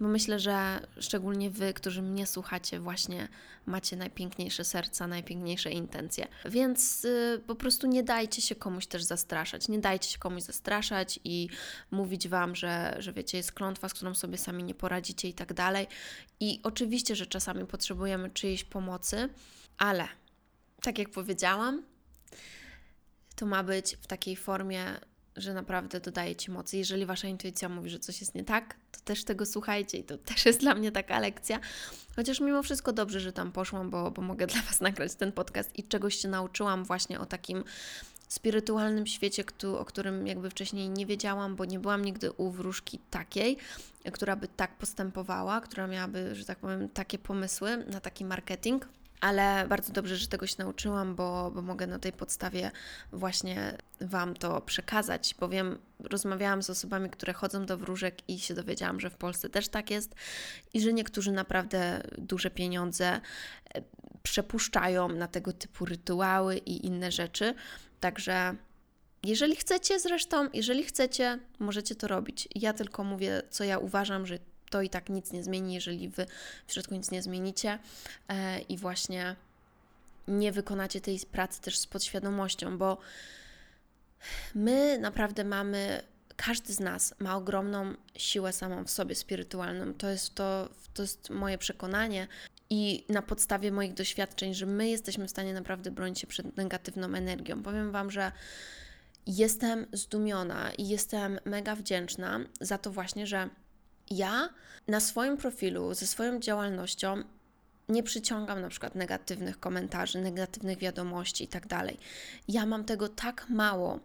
Bo 0.00 0.08
myślę, 0.08 0.38
że 0.38 0.86
szczególnie 1.00 1.50
Wy, 1.50 1.72
którzy 1.72 2.02
mnie 2.02 2.26
słuchacie, 2.26 2.80
właśnie 2.80 3.28
macie 3.66 3.96
najpiękniejsze 3.96 4.64
serca, 4.64 5.06
najpiękniejsze 5.06 5.70
intencje. 5.70 6.28
Więc 6.44 7.04
y, 7.04 7.42
po 7.46 7.54
prostu 7.54 7.86
nie 7.86 8.02
dajcie 8.02 8.42
się 8.42 8.54
komuś 8.54 8.86
też 8.86 9.02
zastraszać. 9.02 9.68
Nie 9.68 9.78
dajcie 9.78 10.10
się 10.10 10.18
komuś 10.18 10.42
zastraszać 10.42 11.20
i 11.24 11.48
mówić 11.90 12.28
Wam, 12.28 12.56
że, 12.56 12.96
że 12.98 13.12
wiecie, 13.12 13.36
jest 13.38 13.52
klątwa, 13.52 13.88
z 13.88 13.94
którą 13.94 14.14
sobie 14.14 14.38
sami 14.38 14.64
nie 14.64 14.74
poradzicie 14.74 15.28
i 15.28 15.34
tak 15.34 15.54
dalej. 15.54 15.86
I 16.40 16.60
oczywiście, 16.62 17.16
że 17.16 17.26
czasami 17.26 17.66
potrzebujemy 17.66 18.30
czyjejś 18.30 18.64
pomocy, 18.64 19.28
ale 19.78 20.08
tak 20.82 20.98
jak 20.98 21.10
powiedziałam, 21.10 21.82
to 23.36 23.46
ma 23.46 23.62
być 23.62 23.96
w 24.00 24.06
takiej 24.06 24.36
formie 24.36 24.84
że 25.36 25.54
naprawdę 25.54 26.00
dodaje 26.00 26.36
Ci 26.36 26.50
mocy. 26.50 26.76
Jeżeli 26.76 27.06
Wasza 27.06 27.28
intuicja 27.28 27.68
mówi, 27.68 27.90
że 27.90 27.98
coś 27.98 28.20
jest 28.20 28.34
nie 28.34 28.44
tak, 28.44 28.76
to 28.92 29.00
też 29.04 29.24
tego 29.24 29.46
słuchajcie 29.46 29.98
i 29.98 30.04
to 30.04 30.18
też 30.18 30.46
jest 30.46 30.60
dla 30.60 30.74
mnie 30.74 30.92
taka 30.92 31.20
lekcja. 31.20 31.60
Chociaż 32.16 32.40
mimo 32.40 32.62
wszystko 32.62 32.92
dobrze, 32.92 33.20
że 33.20 33.32
tam 33.32 33.52
poszłam, 33.52 33.90
bo, 33.90 34.10
bo 34.10 34.22
mogę 34.22 34.46
dla 34.46 34.62
Was 34.62 34.80
nagrać 34.88 35.14
ten 35.14 35.32
podcast 35.32 35.78
i 35.78 35.84
czegoś 35.84 36.16
się 36.16 36.28
nauczyłam 36.28 36.84
właśnie 36.84 37.20
o 37.20 37.26
takim 37.26 37.64
spirytualnym 38.28 39.06
świecie, 39.06 39.44
o 39.78 39.84
którym 39.84 40.26
jakby 40.26 40.50
wcześniej 40.50 40.90
nie 40.90 41.06
wiedziałam, 41.06 41.56
bo 41.56 41.64
nie 41.64 41.78
byłam 41.78 42.04
nigdy 42.04 42.32
u 42.32 42.50
wróżki 42.50 42.98
takiej, 43.10 43.56
która 44.12 44.36
by 44.36 44.48
tak 44.48 44.76
postępowała, 44.78 45.60
która 45.60 45.86
miałaby, 45.86 46.34
że 46.34 46.44
tak 46.44 46.58
powiem, 46.58 46.88
takie 46.88 47.18
pomysły 47.18 47.76
na 47.76 48.00
taki 48.00 48.24
marketing 48.24 48.88
ale 49.20 49.66
bardzo 49.68 49.92
dobrze, 49.92 50.16
że 50.16 50.26
tego 50.26 50.46
się 50.46 50.54
nauczyłam, 50.58 51.14
bo, 51.14 51.50
bo 51.50 51.62
mogę 51.62 51.86
na 51.86 51.98
tej 51.98 52.12
podstawie 52.12 52.70
właśnie 53.12 53.78
Wam 54.00 54.34
to 54.34 54.60
przekazać. 54.60 55.34
Bowiem 55.40 55.78
rozmawiałam 56.00 56.62
z 56.62 56.70
osobami, 56.70 57.10
które 57.10 57.32
chodzą 57.32 57.66
do 57.66 57.78
wróżek 57.78 58.28
i 58.28 58.38
się 58.38 58.54
dowiedziałam, 58.54 59.00
że 59.00 59.10
w 59.10 59.16
Polsce 59.16 59.48
też 59.48 59.68
tak 59.68 59.90
jest 59.90 60.14
i 60.74 60.80
że 60.80 60.92
niektórzy 60.92 61.32
naprawdę 61.32 62.02
duże 62.18 62.50
pieniądze 62.50 63.06
e, 63.06 63.20
przepuszczają 64.22 65.08
na 65.08 65.28
tego 65.28 65.52
typu 65.52 65.84
rytuały 65.84 66.56
i 66.56 66.86
inne 66.86 67.12
rzeczy. 67.12 67.54
Także 68.00 68.54
jeżeli 69.22 69.56
chcecie 69.56 70.00
zresztą, 70.00 70.48
jeżeli 70.54 70.84
chcecie, 70.84 71.38
możecie 71.58 71.94
to 71.94 72.08
robić. 72.08 72.48
Ja 72.54 72.72
tylko 72.72 73.04
mówię, 73.04 73.42
co 73.50 73.64
ja 73.64 73.78
uważam, 73.78 74.26
że 74.26 74.38
to 74.70 74.82
i 74.82 74.90
tak 74.90 75.08
nic 75.08 75.32
nie 75.32 75.42
zmieni, 75.42 75.74
jeżeli 75.74 76.08
wy 76.08 76.26
w 76.66 76.72
środku 76.72 76.94
nic 76.94 77.10
nie 77.10 77.22
zmienicie 77.22 77.78
e, 78.28 78.60
i 78.60 78.78
właśnie 78.78 79.36
nie 80.28 80.52
wykonacie 80.52 81.00
tej 81.00 81.20
pracy 81.32 81.60
też 81.60 81.78
z 81.78 81.86
podświadomością, 81.86 82.78
bo 82.78 82.98
my 84.54 84.98
naprawdę 84.98 85.44
mamy, 85.44 86.02
każdy 86.36 86.72
z 86.72 86.80
nas 86.80 87.14
ma 87.18 87.36
ogromną 87.36 87.94
siłę 88.16 88.52
samą 88.52 88.84
w 88.84 88.90
sobie 88.90 89.14
spirytualną. 89.14 89.94
To 89.94 90.08
jest, 90.08 90.34
to, 90.34 90.68
to 90.94 91.02
jest 91.02 91.30
moje 91.30 91.58
przekonanie. 91.58 92.28
I 92.70 93.04
na 93.08 93.22
podstawie 93.22 93.72
moich 93.72 93.94
doświadczeń, 93.94 94.54
że 94.54 94.66
my 94.66 94.88
jesteśmy 94.88 95.26
w 95.26 95.30
stanie 95.30 95.54
naprawdę 95.54 95.90
bronić 95.90 96.18
się 96.18 96.26
przed 96.26 96.56
negatywną 96.56 97.14
energią. 97.14 97.62
Powiem 97.62 97.92
Wam, 97.92 98.10
że 98.10 98.32
jestem 99.26 99.86
zdumiona 99.92 100.70
i 100.78 100.88
jestem 100.88 101.38
mega 101.44 101.76
wdzięczna 101.76 102.40
za 102.60 102.78
to 102.78 102.90
właśnie, 102.90 103.26
że 103.26 103.48
ja 104.10 104.48
na 104.88 105.00
swoim 105.00 105.36
profilu, 105.36 105.94
ze 105.94 106.06
swoją 106.06 106.40
działalnością 106.40 107.22
nie 107.88 108.02
przyciągam 108.02 108.60
na 108.60 108.68
przykład 108.68 108.94
negatywnych 108.94 109.60
komentarzy, 109.60 110.18
negatywnych 110.18 110.78
wiadomości 110.78 111.44
i 111.44 111.48
tak 111.48 111.66
dalej. 111.66 111.98
Ja 112.48 112.66
mam 112.66 112.84
tego 112.84 113.08
tak 113.08 113.46
mało, 113.48 114.00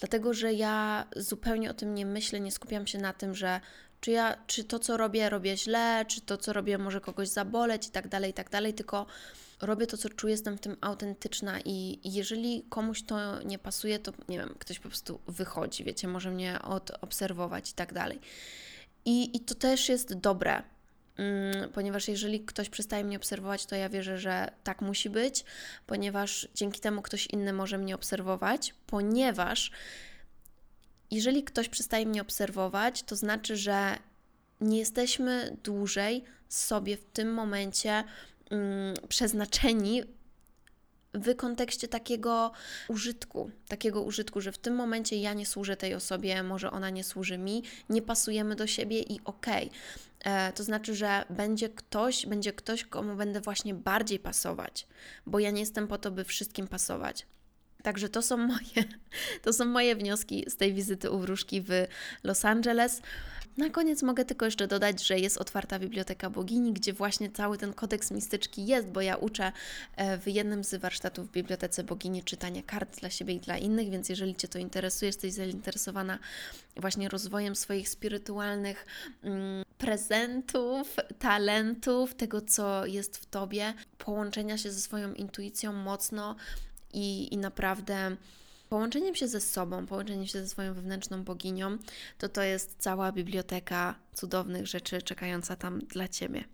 dlatego 0.00 0.34
że 0.34 0.52
ja 0.52 1.06
zupełnie 1.16 1.70
o 1.70 1.74
tym 1.74 1.94
nie 1.94 2.06
myślę, 2.06 2.40
nie 2.40 2.52
skupiam 2.52 2.86
się 2.86 2.98
na 2.98 3.12
tym, 3.12 3.34
że 3.34 3.60
czy 4.00 4.10
ja, 4.10 4.36
czy 4.46 4.64
to, 4.64 4.78
co 4.78 4.96
robię, 4.96 5.30
robię 5.30 5.56
źle, 5.56 6.04
czy 6.08 6.20
to, 6.20 6.36
co 6.36 6.52
robię, 6.52 6.78
może 6.78 7.00
kogoś 7.00 7.28
zaboleć 7.28 7.86
i 7.88 7.90
tak 7.90 8.08
dalej, 8.08 8.30
i 8.30 8.34
tak 8.34 8.50
dalej, 8.50 8.74
tylko 8.74 9.06
robię 9.60 9.86
to, 9.86 9.96
co 9.96 10.08
czuję, 10.08 10.30
jestem 10.30 10.56
w 10.56 10.60
tym 10.60 10.76
autentyczna 10.80 11.60
i, 11.64 12.00
jeżeli 12.04 12.64
komuś 12.68 13.02
to 13.02 13.42
nie 13.42 13.58
pasuje, 13.58 13.98
to 13.98 14.12
nie 14.28 14.38
wiem, 14.38 14.54
ktoś 14.58 14.78
po 14.78 14.88
prostu 14.88 15.20
wychodzi, 15.26 15.84
wiecie, 15.84 16.08
może 16.08 16.30
mnie 16.30 16.62
odobserwować 16.62 17.70
i 17.70 17.74
tak 17.74 17.92
dalej. 17.92 18.20
I, 19.04 19.36
I 19.36 19.40
to 19.40 19.54
też 19.54 19.88
jest 19.88 20.14
dobre, 20.14 20.62
mm, 21.16 21.70
ponieważ 21.70 22.08
jeżeli 22.08 22.40
ktoś 22.40 22.68
przestaje 22.68 23.04
mnie 23.04 23.16
obserwować, 23.16 23.66
to 23.66 23.76
ja 23.76 23.88
wierzę, 23.88 24.18
że 24.18 24.50
tak 24.64 24.82
musi 24.82 25.10
być, 25.10 25.44
ponieważ 25.86 26.48
dzięki 26.54 26.80
temu 26.80 27.02
ktoś 27.02 27.26
inny 27.26 27.52
może 27.52 27.78
mnie 27.78 27.94
obserwować, 27.94 28.74
ponieważ 28.86 29.70
jeżeli 31.10 31.44
ktoś 31.44 31.68
przestaje 31.68 32.06
mnie 32.06 32.22
obserwować, 32.22 33.02
to 33.02 33.16
znaczy, 33.16 33.56
że 33.56 33.96
nie 34.60 34.78
jesteśmy 34.78 35.56
dłużej 35.64 36.24
sobie 36.48 36.96
w 36.96 37.04
tym 37.04 37.34
momencie 37.34 38.04
mm, 38.50 38.94
przeznaczeni 39.08 40.02
w 41.14 41.36
kontekście 41.36 41.88
takiego 41.88 42.52
użytku, 42.88 43.50
takiego 43.68 44.02
użytku, 44.02 44.40
że 44.40 44.52
w 44.52 44.58
tym 44.58 44.74
momencie 44.74 45.16
ja 45.16 45.34
nie 45.34 45.46
służę 45.46 45.76
tej 45.76 45.94
osobie, 45.94 46.42
może 46.42 46.70
ona 46.70 46.90
nie 46.90 47.04
służy 47.04 47.38
mi, 47.38 47.62
nie 47.88 48.02
pasujemy 48.02 48.56
do 48.56 48.66
siebie 48.66 49.00
i 49.00 49.20
okej. 49.24 49.66
Okay. 49.66 50.32
E, 50.32 50.52
to 50.52 50.64
znaczy, 50.64 50.94
że 50.94 51.24
będzie 51.30 51.68
ktoś, 51.68 52.26
będzie 52.26 52.52
ktoś, 52.52 52.84
komu 52.84 53.16
będę 53.16 53.40
właśnie 53.40 53.74
bardziej 53.74 54.18
pasować, 54.18 54.86
bo 55.26 55.38
ja 55.38 55.50
nie 55.50 55.60
jestem 55.60 55.88
po 55.88 55.98
to, 55.98 56.10
by 56.10 56.24
wszystkim 56.24 56.68
pasować. 56.68 57.26
Także 57.82 58.08
to 58.08 58.22
są 58.22 58.36
moje, 58.36 58.84
to 59.44 59.52
są 59.52 59.64
moje 59.64 59.96
wnioski 59.96 60.44
z 60.48 60.56
tej 60.56 60.74
wizyty 60.74 61.10
u 61.10 61.18
wróżki 61.18 61.60
w 61.60 61.70
Los 62.24 62.44
Angeles. 62.44 63.02
Na 63.56 63.70
koniec 63.70 64.02
mogę 64.02 64.24
tylko 64.24 64.44
jeszcze 64.44 64.68
dodać, 64.68 65.06
że 65.06 65.18
jest 65.18 65.38
otwarta 65.38 65.78
Biblioteka 65.78 66.30
Bogini, 66.30 66.72
gdzie 66.72 66.92
właśnie 66.92 67.30
cały 67.30 67.58
ten 67.58 67.72
kodeks 67.72 68.10
mistyczki 68.10 68.66
jest, 68.66 68.88
bo 68.88 69.00
ja 69.00 69.16
uczę 69.16 69.52
e, 69.96 70.18
w 70.18 70.28
jednym 70.28 70.64
z 70.64 70.74
warsztatów 70.74 71.28
w 71.28 71.32
Bibliotece 71.32 71.84
Bogini 71.84 72.22
czytania 72.22 72.62
kart 72.62 73.00
dla 73.00 73.10
siebie 73.10 73.34
i 73.34 73.40
dla 73.40 73.58
innych, 73.58 73.90
więc 73.90 74.08
jeżeli 74.08 74.34
Cię 74.34 74.48
to 74.48 74.58
interesuje, 74.58 75.08
jesteś 75.08 75.32
zainteresowana 75.32 76.18
właśnie 76.76 77.08
rozwojem 77.08 77.56
swoich 77.56 77.88
spirytualnych 77.88 78.86
mm, 79.22 79.64
prezentów, 79.78 80.96
talentów, 81.18 82.14
tego 82.14 82.40
co 82.40 82.86
jest 82.86 83.16
w 83.16 83.26
Tobie, 83.26 83.74
połączenia 83.98 84.58
się 84.58 84.70
ze 84.70 84.80
swoją 84.80 85.14
intuicją 85.14 85.72
mocno 85.72 86.36
i, 86.92 87.34
i 87.34 87.38
naprawdę 87.38 88.16
połączeniem 88.70 89.14
się 89.14 89.28
ze 89.28 89.40
sobą, 89.40 89.86
połączeniem 89.86 90.26
się 90.26 90.40
ze 90.40 90.48
swoją 90.48 90.74
wewnętrzną 90.74 91.24
boginią, 91.24 91.78
to 92.18 92.28
to 92.28 92.42
jest 92.42 92.76
cała 92.78 93.12
biblioteka 93.12 93.94
cudownych 94.14 94.66
rzeczy 94.66 95.02
czekająca 95.02 95.56
tam 95.56 95.78
dla 95.78 96.08
Ciebie. 96.08 96.44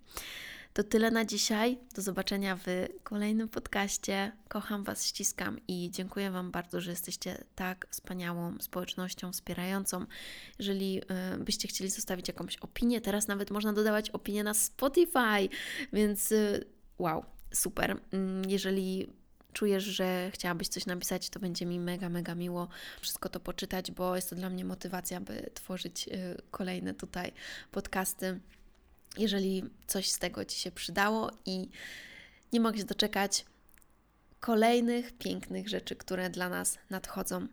To 0.73 0.83
tyle 0.83 1.11
na 1.11 1.25
dzisiaj. 1.25 1.77
Do 1.95 2.01
zobaczenia 2.01 2.55
w 2.55 2.65
kolejnym 3.03 3.49
podcaście. 3.49 4.31
Kocham 4.47 4.83
Was, 4.83 5.05
ściskam 5.05 5.59
i 5.67 5.89
dziękuję 5.91 6.31
Wam 6.31 6.51
bardzo, 6.51 6.81
że 6.81 6.91
jesteście 6.91 7.43
tak 7.55 7.87
wspaniałą 7.89 8.57
społecznością 8.59 9.31
wspierającą. 9.31 10.05
Jeżeli 10.59 11.01
y, 11.35 11.43
byście 11.43 11.67
chcieli 11.67 11.89
zostawić 11.89 12.27
jakąś 12.27 12.57
opinię, 12.57 13.01
teraz 13.01 13.27
nawet 13.27 13.51
można 13.51 13.73
dodawać 13.73 14.09
opinię 14.09 14.43
na 14.43 14.53
Spotify, 14.53 15.49
więc 15.93 16.31
y, 16.31 16.65
wow, 16.99 17.25
super. 17.53 17.97
Mm, 18.11 18.49
jeżeli 18.49 19.07
czujesz, 19.53 19.83
że 19.83 20.31
chciałabyś 20.33 20.67
coś 20.67 20.85
napisać, 20.85 21.29
to 21.29 21.39
będzie 21.39 21.65
mi 21.65 21.79
mega, 21.79 22.09
mega 22.09 22.35
miło 22.35 22.67
wszystko 23.01 23.29
to 23.29 23.39
poczytać, 23.39 23.91
bo 23.91 24.15
jest 24.15 24.29
to 24.29 24.35
dla 24.35 24.49
mnie 24.49 24.65
motywacja, 24.65 25.21
by 25.21 25.49
tworzyć 25.53 26.07
y, 26.07 26.41
kolejne 26.51 26.93
tutaj 26.93 27.31
podcasty. 27.71 28.39
Jeżeli 29.17 29.63
coś 29.87 30.11
z 30.11 30.19
tego 30.19 30.45
Ci 30.45 30.59
się 30.59 30.71
przydało 30.71 31.31
i 31.45 31.69
nie 32.53 32.59
mogę 32.59 32.77
się 32.77 32.83
doczekać 32.83 33.45
kolejnych 34.39 35.17
pięknych 35.17 35.69
rzeczy, 35.69 35.95
które 35.95 36.29
dla 36.29 36.49
nas 36.49 36.77
nadchodzą. 36.89 37.47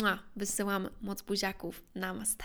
Mua! 0.00 0.18
Wysyłam 0.36 0.88
moc 1.02 1.22
buziaków. 1.22 1.82
Namaste. 1.94 2.44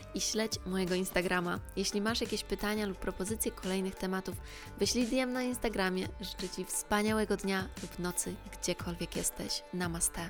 i 0.15 0.21
śledź 0.21 0.59
mojego 0.65 0.95
Instagrama. 0.95 1.59
Jeśli 1.75 2.01
masz 2.01 2.21
jakieś 2.21 2.43
pytania 2.43 2.85
lub 2.85 2.97
propozycje 2.97 3.51
kolejnych 3.51 3.95
tematów, 3.95 4.35
wyślij 4.77 5.07
DM 5.07 5.33
na 5.33 5.43
Instagramie. 5.43 6.07
Życzę 6.21 6.49
Ci 6.55 6.65
wspaniałego 6.65 7.37
dnia 7.37 7.67
lub 7.81 7.99
nocy, 7.99 8.35
gdziekolwiek 8.61 9.15
jesteś. 9.15 9.63
Namaste. 9.73 10.29